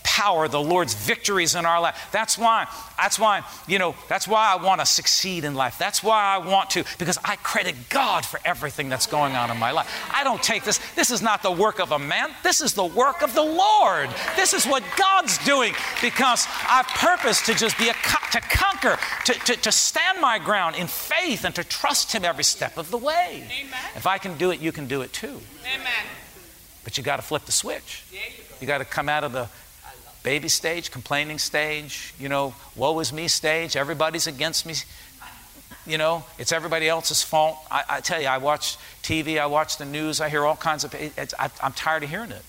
power, 0.06 0.46
the 0.46 0.60
Lord's 0.60 0.94
victories 0.94 1.56
in 1.56 1.66
our 1.66 1.80
life. 1.80 2.08
That's 2.12 2.38
why, 2.38 2.68
that's 2.96 3.18
why, 3.18 3.42
you 3.66 3.80
know, 3.80 3.96
that's 4.08 4.28
why 4.28 4.52
I 4.52 4.62
want 4.62 4.80
to 4.80 4.86
succeed 4.86 5.44
in 5.44 5.54
life. 5.56 5.78
That's 5.78 6.02
why 6.02 6.22
I 6.22 6.38
want 6.38 6.70
to, 6.70 6.84
because 6.98 7.18
I 7.24 7.34
credit 7.36 7.74
God 7.90 8.24
for 8.24 8.38
everything 8.44 8.88
that's 8.88 9.08
going 9.08 9.34
on 9.34 9.50
in 9.50 9.58
my 9.58 9.72
life. 9.72 9.92
I 10.14 10.22
don't 10.22 10.42
take 10.42 10.62
this, 10.62 10.78
this 10.94 11.10
is 11.10 11.22
not 11.22 11.42
the 11.42 11.50
work 11.50 11.80
of 11.80 11.90
a 11.90 11.98
man, 11.98 12.30
this 12.44 12.60
is 12.60 12.72
the 12.72 12.84
work 12.84 13.22
of 13.22 13.34
the 13.34 13.42
Lord. 13.42 14.08
This 14.36 14.54
is 14.54 14.64
what 14.64 14.84
God's 14.96 15.38
doing 15.44 15.74
because 16.00 16.46
I've 16.68 16.86
purposed 16.86 17.46
to 17.46 17.54
just 17.54 17.76
be 17.76 17.88
a, 17.88 17.94
to 18.30 18.40
conquer, 18.40 18.98
to, 19.24 19.32
to, 19.32 19.56
to 19.56 19.72
stand 19.72 20.20
my 20.20 20.38
ground 20.38 20.76
in 20.76 20.86
faith 20.86 21.44
and 21.44 21.54
to 21.56 21.64
trust 21.64 22.12
Him 22.12 22.24
every 22.24 22.44
step 22.44 22.78
of 22.78 22.92
the 22.92 22.98
way. 22.98 23.44
Amen. 23.44 23.80
If 23.96 24.06
I 24.06 24.18
can 24.18 24.38
do 24.38 24.52
it, 24.52 24.60
you 24.60 24.70
can 24.70 24.86
do 24.86 25.02
it 25.02 25.12
too. 25.12 25.40
Amen. 25.74 26.04
But 26.84 26.96
you 26.96 27.02
got 27.02 27.16
to 27.16 27.22
flip 27.22 27.44
the 27.44 27.52
switch. 27.52 28.04
You 28.60 28.66
got 28.66 28.78
to 28.78 28.84
come 28.84 29.08
out 29.08 29.24
of 29.24 29.32
the 29.32 29.48
baby 30.26 30.48
stage, 30.48 30.90
complaining 30.90 31.38
stage, 31.38 32.12
you 32.18 32.28
know, 32.28 32.52
woe 32.74 32.98
is 32.98 33.12
me 33.12 33.28
stage, 33.28 33.76
everybody's 33.76 34.26
against 34.26 34.66
me. 34.66 34.74
You 35.86 35.98
know, 35.98 36.24
it's 36.36 36.50
everybody 36.50 36.88
else's 36.88 37.22
fault. 37.22 37.56
I, 37.70 37.84
I 37.88 38.00
tell 38.00 38.20
you, 38.20 38.26
I 38.26 38.38
watch 38.38 38.76
TV, 39.04 39.38
I 39.38 39.46
watch 39.46 39.76
the 39.76 39.84
news, 39.84 40.20
I 40.20 40.28
hear 40.28 40.44
all 40.44 40.56
kinds 40.56 40.82
of. 40.82 40.92
I, 40.96 41.48
I'm 41.62 41.72
tired 41.74 42.02
of 42.02 42.10
hearing 42.10 42.32
it. 42.32 42.42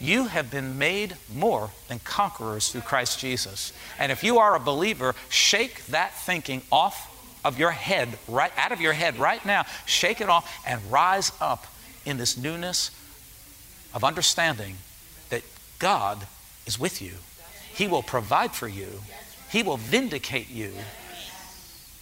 You 0.00 0.26
have 0.26 0.48
been 0.48 0.78
made 0.78 1.16
more 1.34 1.70
than 1.88 1.98
conquerors 1.98 2.68
through 2.68 2.82
Christ 2.82 3.18
Jesus. 3.18 3.72
And 3.98 4.12
if 4.12 4.22
you 4.22 4.38
are 4.38 4.54
a 4.54 4.60
believer, 4.60 5.16
shake 5.28 5.84
that 5.86 6.14
thinking 6.14 6.62
off 6.70 7.08
of 7.44 7.58
your 7.58 7.72
head, 7.72 8.10
right 8.28 8.52
out 8.56 8.70
of 8.70 8.80
your 8.80 8.92
head 8.92 9.18
right 9.18 9.44
now. 9.44 9.64
Shake 9.86 10.20
it 10.20 10.28
off 10.28 10.48
and 10.68 10.80
rise 10.88 11.32
up 11.40 11.66
in 12.06 12.16
this 12.16 12.36
newness 12.36 12.92
of 13.92 14.04
understanding 14.04 14.76
that 15.30 15.42
God 15.80 16.28
is 16.66 16.78
with 16.78 17.02
you. 17.02 17.14
He 17.74 17.86
will 17.86 18.02
provide 18.02 18.52
for 18.52 18.68
you. 18.68 19.00
He 19.50 19.62
will 19.62 19.76
vindicate 19.76 20.50
you. 20.50 20.72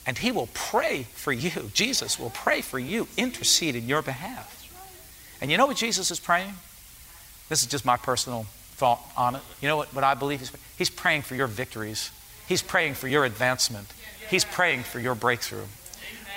And 0.07 0.19
He 0.19 0.33
will 0.33 0.49
pray 0.55 1.05
for 1.15 1.33
you. 1.33 1.71
Jesus 1.75 2.19
will 2.19 2.31
pray 2.31 2.61
for 2.61 2.79
you, 2.79 3.07
intercede 3.17 3.77
in 3.77 3.87
your 3.87 4.03
behalf. 4.03 4.57
And 5.41 5.51
you 5.51 5.57
know 5.57 5.67
what 5.67 5.77
Jesus 5.77 6.11
is 6.11 6.21
praying? 6.21 6.55
This 7.49 7.63
is 7.63 7.67
just 7.67 7.85
my 7.85 7.97
personal 7.97 8.47
thought 8.73 9.01
on 9.17 9.35
it. 9.37 9.43
You 9.61 9.69
know 9.69 9.77
what, 9.77 9.95
what 9.95 10.05
I 10.05 10.15
believe? 10.15 10.41
He's, 10.41 10.53
he's 10.79 10.91
praying 10.91 11.23
for 11.23 11.35
your 11.35 11.47
victories, 11.47 12.11
He's 12.49 12.63
praying 12.63 12.95
for 12.95 13.09
your 13.09 13.25
advancement, 13.25 13.93
He's 14.29 14.45
praying 14.45 14.83
for 14.83 14.99
your 14.99 15.15
breakthrough. 15.15 15.67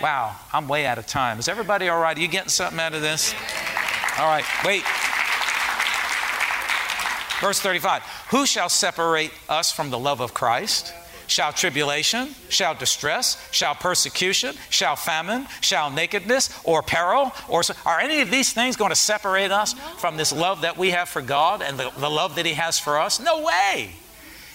Wow, 0.02 0.36
I'm 0.52 0.68
way 0.68 0.86
out 0.86 0.98
of 0.98 1.08
time. 1.08 1.40
Is 1.40 1.48
everybody 1.48 1.88
all 1.88 2.02
right? 2.02 2.18
Are 2.18 2.20
you 2.20 2.28
getting 2.28 2.50
something 2.50 2.80
out 2.80 2.94
of 2.94 3.02
this? 3.02 3.34
All 4.18 4.28
right, 4.28 4.44
wait. 4.66 4.84
Verse 7.44 7.60
35 7.60 8.04
Who 8.30 8.46
shall 8.46 8.70
separate 8.70 9.34
us 9.50 9.70
from 9.70 9.90
the 9.90 10.00
love 10.00 10.22
of 10.22 10.34
Christ? 10.34 10.94
Shall 11.28 11.52
tribulation, 11.52 12.30
shall 12.48 12.74
distress, 12.74 13.38
shall 13.52 13.76
persecution, 13.76 14.56
shall 14.70 14.96
famine, 14.96 15.48
shall 15.60 15.90
nakedness, 15.90 16.58
or 16.64 16.82
peril, 16.82 17.34
or 17.50 17.64
are 17.86 18.00
any 18.00 18.22
of 18.22 18.32
these 18.32 18.54
things 18.54 18.78
going 18.78 18.92
to 18.92 18.96
separate 18.96 19.52
us 19.52 19.74
from 19.98 20.16
this 20.16 20.32
love 20.32 20.62
that 20.62 20.78
we 20.78 20.92
have 20.92 21.10
for 21.10 21.22
God 21.22 21.62
and 21.62 21.78
the, 21.78 21.92
the 21.98 22.10
love 22.10 22.36
that 22.36 22.46
He 22.46 22.54
has 22.54 22.80
for 22.80 22.98
us? 22.98 23.20
No 23.20 23.44
way. 23.44 23.92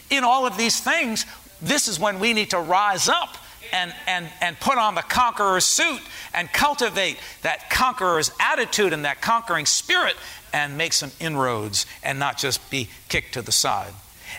In 0.08 0.24
all 0.24 0.46
of 0.46 0.56
these 0.56 0.80
things, 0.80 1.26
this 1.60 1.88
is 1.88 2.00
when 2.00 2.18
we 2.20 2.32
need 2.32 2.50
to 2.50 2.60
rise 2.60 3.06
up 3.08 3.36
and, 3.72 3.94
and, 4.06 4.28
and 4.40 4.58
put 4.60 4.78
on 4.78 4.94
the 4.94 5.02
conqueror's 5.02 5.64
suit 5.64 6.00
and 6.32 6.50
cultivate 6.52 7.18
that 7.42 7.70
conqueror's 7.70 8.30
attitude 8.40 8.92
and 8.92 9.04
that 9.04 9.20
conquering 9.20 9.66
spirit 9.66 10.16
and 10.52 10.78
make 10.78 10.92
some 10.92 11.10
inroads 11.20 11.86
and 12.02 12.18
not 12.18 12.38
just 12.38 12.70
be 12.70 12.88
kicked 13.08 13.34
to 13.34 13.42
the 13.42 13.52
side. 13.52 13.92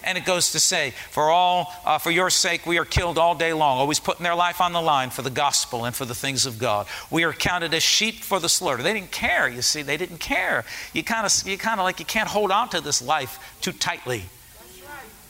And 0.04 0.18
it 0.18 0.26
goes 0.26 0.52
to 0.52 0.60
say, 0.60 0.94
for 1.12 1.24
all, 1.24 1.74
uh, 1.86 1.98
for 1.98 2.12
your 2.12 2.30
sake, 2.30 2.66
we 2.66 2.78
are 2.78 2.86
killed 2.86 3.18
all 3.18 3.36
day 3.36 3.54
long, 3.54 3.80
always 3.80 4.00
putting 4.00 4.24
their 4.24 4.36
life 4.36 4.62
on 4.62 4.72
the 4.72 4.82
line 4.82 5.10
for 5.10 5.24
the 5.24 5.30
gospel 5.30 5.86
and 5.86 5.96
for 5.96 6.06
the 6.06 6.16
things 6.16 6.46
of 6.46 6.58
God. 6.60 6.88
We 7.12 7.24
are 7.24 7.34
counted 7.34 7.74
as 7.74 7.84
sheep 7.84 8.16
for 8.16 8.40
the 8.40 8.50
slaughter. 8.50 8.82
They 8.82 8.94
didn't 8.94 9.12
care. 9.12 9.48
You 9.48 9.62
see, 9.62 9.82
they 9.82 9.98
didn't 9.98 10.20
care. 10.20 10.64
You 10.94 11.04
kind 11.04 11.26
of, 11.26 11.48
you 11.48 11.58
kind 11.58 11.80
of 11.80 11.84
like 11.84 12.00
you 12.00 12.06
can't 12.06 12.30
hold 12.30 12.52
on 12.52 12.70
to 12.70 12.82
this 12.82 13.02
life 13.02 13.58
too 13.62 13.72
tightly. 13.72 14.26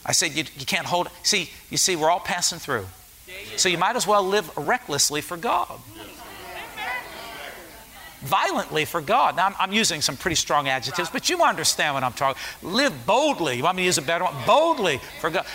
I 0.06 0.12
said 0.12 0.36
you, 0.36 0.44
you 0.58 0.66
can't 0.66 0.86
hold. 0.86 1.10
See, 1.24 1.50
you 1.70 1.78
see, 1.78 1.96
we're 1.96 2.10
all 2.10 2.20
passing 2.20 2.60
through. 2.60 2.86
So 3.58 3.70
you 3.70 3.78
might 3.78 3.96
as 3.96 4.08
well 4.08 4.24
live 4.24 4.56
recklessly 4.58 5.22
for 5.22 5.38
God. 5.38 5.80
Violently 8.22 8.84
for 8.84 9.02
God. 9.02 9.38
Now, 9.38 9.48
I'm, 9.48 9.56
I'm, 9.60 9.74
using 9.74 10.02
some 10.02 10.18
pretty 10.18 10.36
strong 10.36 10.68
adjectives, 10.68 11.10
but 11.10 11.30
you 11.30 11.42
understand 11.42 11.94
what 11.94 12.04
I'm 12.04 12.12
talking. 12.12 12.42
Live 12.62 13.06
boldly. 13.06 13.56
You 13.56 13.64
want 13.64 13.78
me 13.78 13.84
to 13.84 13.86
use 13.86 13.98
a 13.98 14.02
better 14.02 14.26
one? 14.26 14.36
Boldly 14.46 15.00
for 15.22 15.30
God. 15.30 15.46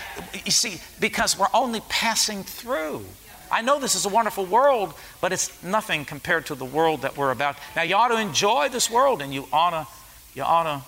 You 0.43 0.51
see, 0.51 0.81
because 0.99 1.37
we're 1.37 1.47
only 1.53 1.81
passing 1.89 2.43
through. 2.43 3.05
I 3.51 3.61
know 3.61 3.79
this 3.79 3.93
is 3.93 4.05
a 4.05 4.09
wonderful 4.09 4.45
world, 4.45 4.95
but 5.21 5.31
it's 5.31 5.61
nothing 5.63 6.05
compared 6.05 6.47
to 6.47 6.55
the 6.55 6.65
world 6.65 7.03
that 7.03 7.15
we're 7.15 7.31
about. 7.31 7.57
Now, 7.75 7.83
you 7.83 7.95
ought 7.95 8.07
to 8.07 8.17
enjoy 8.17 8.69
this 8.69 8.89
world, 8.89 9.21
and 9.21 9.31
you 9.31 9.47
ought 9.53 9.69
to, 9.69 9.87
you 10.33 10.41
ought 10.41 10.63
to 10.63 10.81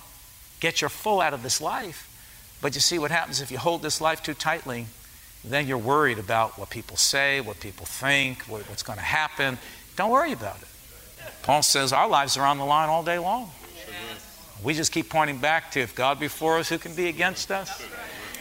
get 0.59 0.81
your 0.81 0.89
full 0.89 1.21
out 1.21 1.35
of 1.35 1.43
this 1.43 1.61
life. 1.61 2.05
But 2.59 2.73
you 2.73 2.81
see 2.81 2.97
what 2.97 3.11
happens 3.11 3.39
if 3.39 3.51
you 3.51 3.59
hold 3.59 3.83
this 3.83 4.01
life 4.01 4.23
too 4.23 4.33
tightly? 4.33 4.87
Then 5.43 5.67
you're 5.67 5.77
worried 5.77 6.17
about 6.17 6.57
what 6.57 6.71
people 6.71 6.97
say, 6.97 7.39
what 7.39 7.59
people 7.59 7.85
think, 7.85 8.41
what's 8.43 8.83
going 8.83 8.97
to 8.97 9.05
happen. 9.05 9.59
Don't 9.95 10.09
worry 10.09 10.31
about 10.31 10.57
it. 10.61 10.67
Paul 11.47 11.63
says 11.63 11.93
our 11.93 12.09
lives 12.09 12.35
are 12.35 12.45
on 12.45 12.57
the 12.57 12.65
line 12.65 12.89
all 12.89 13.03
day 13.03 13.17
long. 13.17 13.49
We 14.61 14.73
just 14.73 14.91
keep 14.91 15.09
pointing 15.09 15.37
back 15.37 15.71
to 15.71 15.79
if 15.79 15.95
God 15.95 16.19
be 16.19 16.27
for 16.27 16.57
us, 16.57 16.67
who 16.67 16.77
can 16.77 16.93
be 16.93 17.07
against 17.07 17.51
us? 17.51 17.85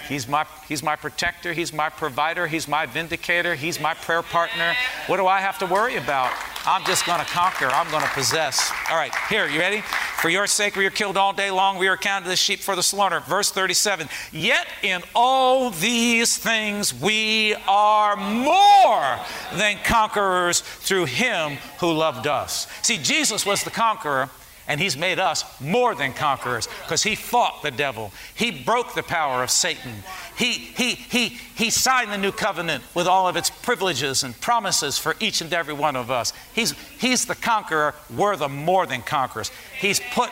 He's 0.09 0.27
my, 0.27 0.45
he's 0.69 0.83
my 0.83 0.97
protector. 0.97 1.53
He's 1.53 1.73
my 1.73 1.89
provider. 1.89 2.49
He's 2.49 2.67
my 2.67 2.85
vindicator. 2.85 3.55
He's 3.55 3.79
my 3.79 3.95
prayer 3.95 4.23
partner. 4.23 4.75
What 5.07 5.19
do 5.19 5.29
I 5.29 5.39
have 5.39 5.57
to 5.61 5.67
worry 5.67 5.95
about? 5.95 6.33
I'm 6.67 6.85
just 6.85 7.07
going 7.07 7.21
to 7.21 7.27
conquer. 7.27 7.67
I'm 7.67 7.89
going 7.93 8.03
to 8.03 8.11
possess. 8.11 8.73
All 8.91 8.97
right, 8.97 9.15
here, 9.29 9.47
you 9.47 9.61
ready? 9.61 9.85
For 10.21 10.31
your 10.31 10.47
sake, 10.47 10.77
we 10.77 10.87
are 10.87 10.91
killed 10.91 11.19
all 11.19 11.35
day 11.35 11.51
long. 11.51 11.77
We 11.77 11.89
are 11.89 11.97
counted 11.97 12.31
as 12.31 12.39
sheep 12.39 12.61
for 12.61 12.75
the 12.75 12.83
slaughter. 12.83 13.21
Verse 13.21 13.51
37 13.51 14.09
Yet 14.33 14.67
in 14.83 15.03
all 15.15 15.71
these 15.71 16.39
things 16.39 16.95
we 16.95 17.55
are 17.69 18.17
more 18.17 19.19
than 19.53 19.79
conquerors 19.85 20.61
through 20.61 21.05
him 21.05 21.59
who 21.81 21.93
loved 21.93 22.27
us. 22.27 22.67
See, 22.83 22.97
Jesus 22.97 23.45
was 23.45 23.63
the 23.63 23.71
conqueror 23.71 24.31
and 24.69 24.81
He's 24.81 24.97
made 24.97 25.19
us 25.19 25.45
more 25.61 25.95
than 25.95 26.13
conquerors 26.13 26.69
because 26.83 27.03
He 27.03 27.15
fought 27.15 27.63
the 27.63 27.71
devil. 27.71 28.13
He 28.35 28.51
broke 28.51 28.95
the 28.95 29.03
power 29.03 29.43
of 29.43 29.51
Satan. 29.51 29.93
He, 30.37 30.53
he, 30.53 30.95
he, 30.95 31.29
he 31.29 31.71
signed 31.71 32.13
the 32.13 32.19
new 32.19 32.33
covenant 32.33 32.85
with 32.95 33.07
all 33.07 33.29
of 33.29 33.37
its 33.37 33.51
privileges 33.51 34.23
and 34.23 34.39
promises 34.41 34.99
for 34.99 35.17
each 35.21 35.41
and 35.41 35.53
every 35.53 35.75
one 35.75 35.97
of 35.97 36.11
us. 36.11 36.33
He's, 36.55 36.73
he's 36.99 37.25
the 37.25 37.35
conqueror. 37.35 37.95
We're 38.15 38.37
the 38.37 38.49
more 38.49 38.87
than 38.87 39.03
conquerors. 39.03 39.51
He's 39.79 40.01
put, 40.01 40.31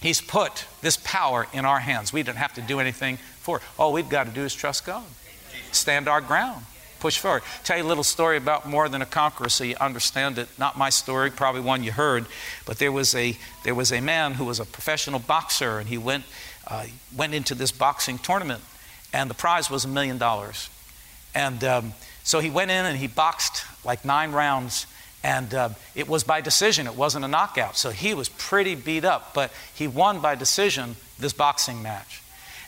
he's 0.00 0.20
put 0.20 0.66
this 0.80 0.96
power 0.96 1.46
in 1.52 1.64
our 1.64 1.80
hands. 1.80 2.12
We 2.12 2.22
don't 2.22 2.36
have 2.36 2.54
to 2.54 2.62
do 2.62 2.80
anything 2.80 3.16
for 3.16 3.58
it. 3.58 3.62
All 3.78 3.92
we've 3.92 4.08
got 4.08 4.26
to 4.26 4.32
do 4.32 4.42
is 4.42 4.54
trust 4.54 4.86
God, 4.86 5.04
stand 5.72 6.08
our 6.08 6.20
ground 6.20 6.64
push 7.00 7.18
forward. 7.18 7.42
Tell 7.64 7.76
you 7.76 7.84
a 7.84 7.86
little 7.86 8.04
story 8.04 8.36
about 8.36 8.68
more 8.68 8.88
than 8.88 9.02
a 9.02 9.06
conqueror 9.06 9.48
so 9.48 9.64
you 9.64 9.76
understand 9.80 10.38
it. 10.38 10.48
Not 10.58 10.76
my 10.76 10.90
story, 10.90 11.30
probably 11.30 11.60
one 11.60 11.84
you 11.84 11.92
heard, 11.92 12.26
but 12.64 12.78
there 12.78 12.92
was 12.92 13.14
a 13.14 13.36
there 13.64 13.74
was 13.74 13.92
a 13.92 14.00
man 14.00 14.34
who 14.34 14.44
was 14.44 14.60
a 14.60 14.64
professional 14.64 15.20
boxer, 15.20 15.78
and 15.78 15.88
he 15.88 15.98
went 15.98 16.24
uh, 16.66 16.86
went 17.16 17.34
into 17.34 17.54
this 17.54 17.72
boxing 17.72 18.18
tournament, 18.18 18.62
and 19.12 19.30
the 19.30 19.34
prize 19.34 19.70
was 19.70 19.84
a 19.84 19.88
million 19.88 20.18
dollars, 20.18 20.70
and 21.34 21.62
um, 21.64 21.94
so 22.22 22.40
he 22.40 22.50
went 22.50 22.72
in 22.72 22.84
and 22.84 22.98
he 22.98 23.06
boxed 23.06 23.64
like 23.84 24.04
nine 24.04 24.32
rounds. 24.32 24.86
And 25.22 25.52
uh, 25.54 25.70
it 25.96 26.08
was 26.08 26.22
by 26.22 26.40
decision, 26.40 26.86
it 26.86 26.94
wasn't 26.94 27.24
a 27.24 27.28
knockout. 27.28 27.76
So 27.76 27.90
he 27.90 28.14
was 28.14 28.28
pretty 28.28 28.76
beat 28.76 29.04
up, 29.04 29.34
but 29.34 29.50
he 29.74 29.88
won 29.88 30.20
by 30.20 30.36
decision 30.36 30.94
this 31.18 31.32
boxing 31.32 31.82
match. 31.82 32.22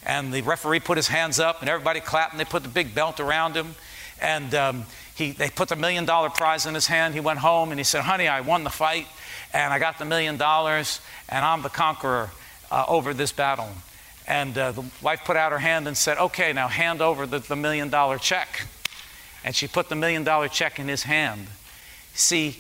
And 0.05 0.33
the 0.33 0.43
referee 0.43 0.81
put 0.81 0.97
his 0.97 1.09
hands 1.09 1.39
up, 1.39 1.61
and 1.61 1.69
everybody 1.69 2.01
clapped, 2.01 2.33
and 2.33 2.41
they 2.41 2.45
put 2.45 2.63
the 2.63 2.69
big 2.69 2.95
belt 2.95 3.21
around 3.21 3.55
him. 3.55 3.75
And 4.21 4.55
um, 4.55 4.85
he, 5.15 5.33
they 5.33 5.51
put 5.51 5.69
the 5.69 5.77
million 5.77 6.05
dollar 6.05 6.31
prize 6.31 6.67
in 6.67 6.75
his 6.75 6.87
hand. 6.87 7.15
He 7.15 7.21
went 7.21 7.41
home 7.41 7.71
and 7.71 7.81
he 7.81 7.85
said, 7.85 8.03
Honey, 8.03 8.29
I 8.29 8.41
won 8.41 8.65
the 8.65 8.71
fight 8.71 9.07
and 9.53 9.73
I 9.73 9.79
got 9.79 9.99
the 9.99 10.05
million 10.05 10.37
dollars 10.37 11.01
and 11.29 11.45
I'm 11.45 11.63
the 11.63 11.69
conqueror 11.69 12.31
uh, 12.71 12.85
over 12.87 13.13
this 13.13 13.33
battle. 13.33 13.69
And 14.27 14.57
uh, 14.57 14.73
the 14.73 14.85
wife 15.03 15.23
put 15.25 15.37
out 15.37 15.53
her 15.53 15.59
hand 15.59 15.89
and 15.89 15.97
said, 15.97 16.19
Okay, 16.19 16.53
now 16.53 16.69
hand 16.69 17.01
over 17.01 17.27
the, 17.27 17.41
the 17.41 17.57
million 17.57 17.89
dollar 17.89 18.19
check. 18.19 18.67
And 19.45 19.55
she 19.57 19.67
put 19.67 19.89
the 19.89 19.97
million 19.97 20.25
dollar 20.25 20.49
check 20.49 20.79
in 20.79 20.89
his 20.89 21.03
hand. 21.03 21.47
See, 22.15 22.59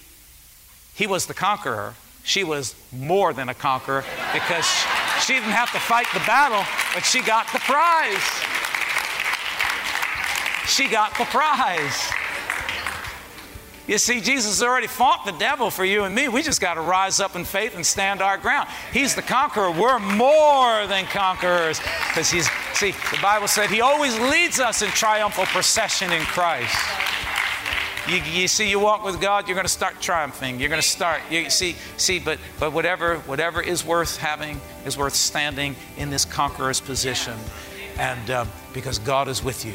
he 0.94 1.07
was 1.07 1.27
the 1.27 1.35
conqueror. 1.35 1.94
She 2.25 2.44
was 2.44 2.75
more 2.92 3.33
than 3.33 3.49
a 3.49 3.55
conqueror 3.55 4.05
because 4.33 4.66
she 5.25 5.35
didn't 5.35 5.51
have 5.51 5.73
to 5.73 5.79
fight 5.79 6.07
the 6.12 6.21
battle, 6.21 6.64
but 6.94 7.05
she 7.05 7.23
got 7.23 7.51
the 7.53 7.59
prize 7.61 8.58
she 10.69 10.89
got 10.89 11.17
the 11.17 11.25
prize. 11.25 12.13
You 13.89 13.97
see, 13.97 14.21
Jesus 14.21 14.63
already 14.63 14.87
fought 14.87 15.25
the 15.25 15.33
devil 15.33 15.71
for 15.71 15.83
you 15.83 16.05
and 16.05 16.15
me. 16.15 16.29
We 16.29 16.43
just 16.43 16.61
got 16.61 16.75
to 16.75 16.83
rise 16.83 17.21
up 17.21 17.37
in 17.37 17.47
faith 17.47 17.75
and 17.75 17.85
stand 17.85 18.21
our 18.21 18.37
ground. 18.37 18.69
He's 18.93 19.15
the 19.15 19.23
conqueror. 19.23 19.71
We're 19.71 19.99
more 19.99 20.87
than 20.87 21.07
conquerors. 21.07 21.81
Because 22.09 22.31
he's, 22.31 22.51
see, 22.75 22.91
the 22.91 23.19
Bible 23.23 23.49
said 23.49 23.71
he 23.71 23.81
always 23.81 24.19
leads 24.21 24.61
us 24.61 24.83
in 24.83 24.91
triumphal 24.91 25.47
procession 25.47 26.13
in 26.13 26.21
Christ. 26.21 26.77
You, 28.07 28.17
you, 28.17 28.49
see, 28.49 28.69
you 28.69 28.79
walk 28.79 29.05
with 29.05 29.23
God, 29.23 29.49
you're 29.49 29.55
going 29.55 29.67
to 29.67 29.73
start 29.73 30.03
triumphing. 30.03 30.61
You're 30.61 30.69
going 30.69 30.83
to 30.83 30.87
start. 30.87 31.23
You 31.31 31.49
see, 31.49 31.75
see, 31.97 32.19
but 32.19 32.39
but 32.59 32.73
whatever 32.73 33.19
whatever 33.21 33.61
is 33.61 33.85
worth 33.85 34.17
having 34.17 34.61
is 34.87 34.97
worth 34.97 35.15
standing 35.15 35.77
in 35.99 36.09
this 36.09 36.25
conqueror's 36.25 36.81
position, 36.81 37.35
and 37.99 38.31
um, 38.31 38.49
because 38.73 38.99
God 38.99 39.29
is 39.29 39.45
with 39.45 39.67
you. 39.67 39.75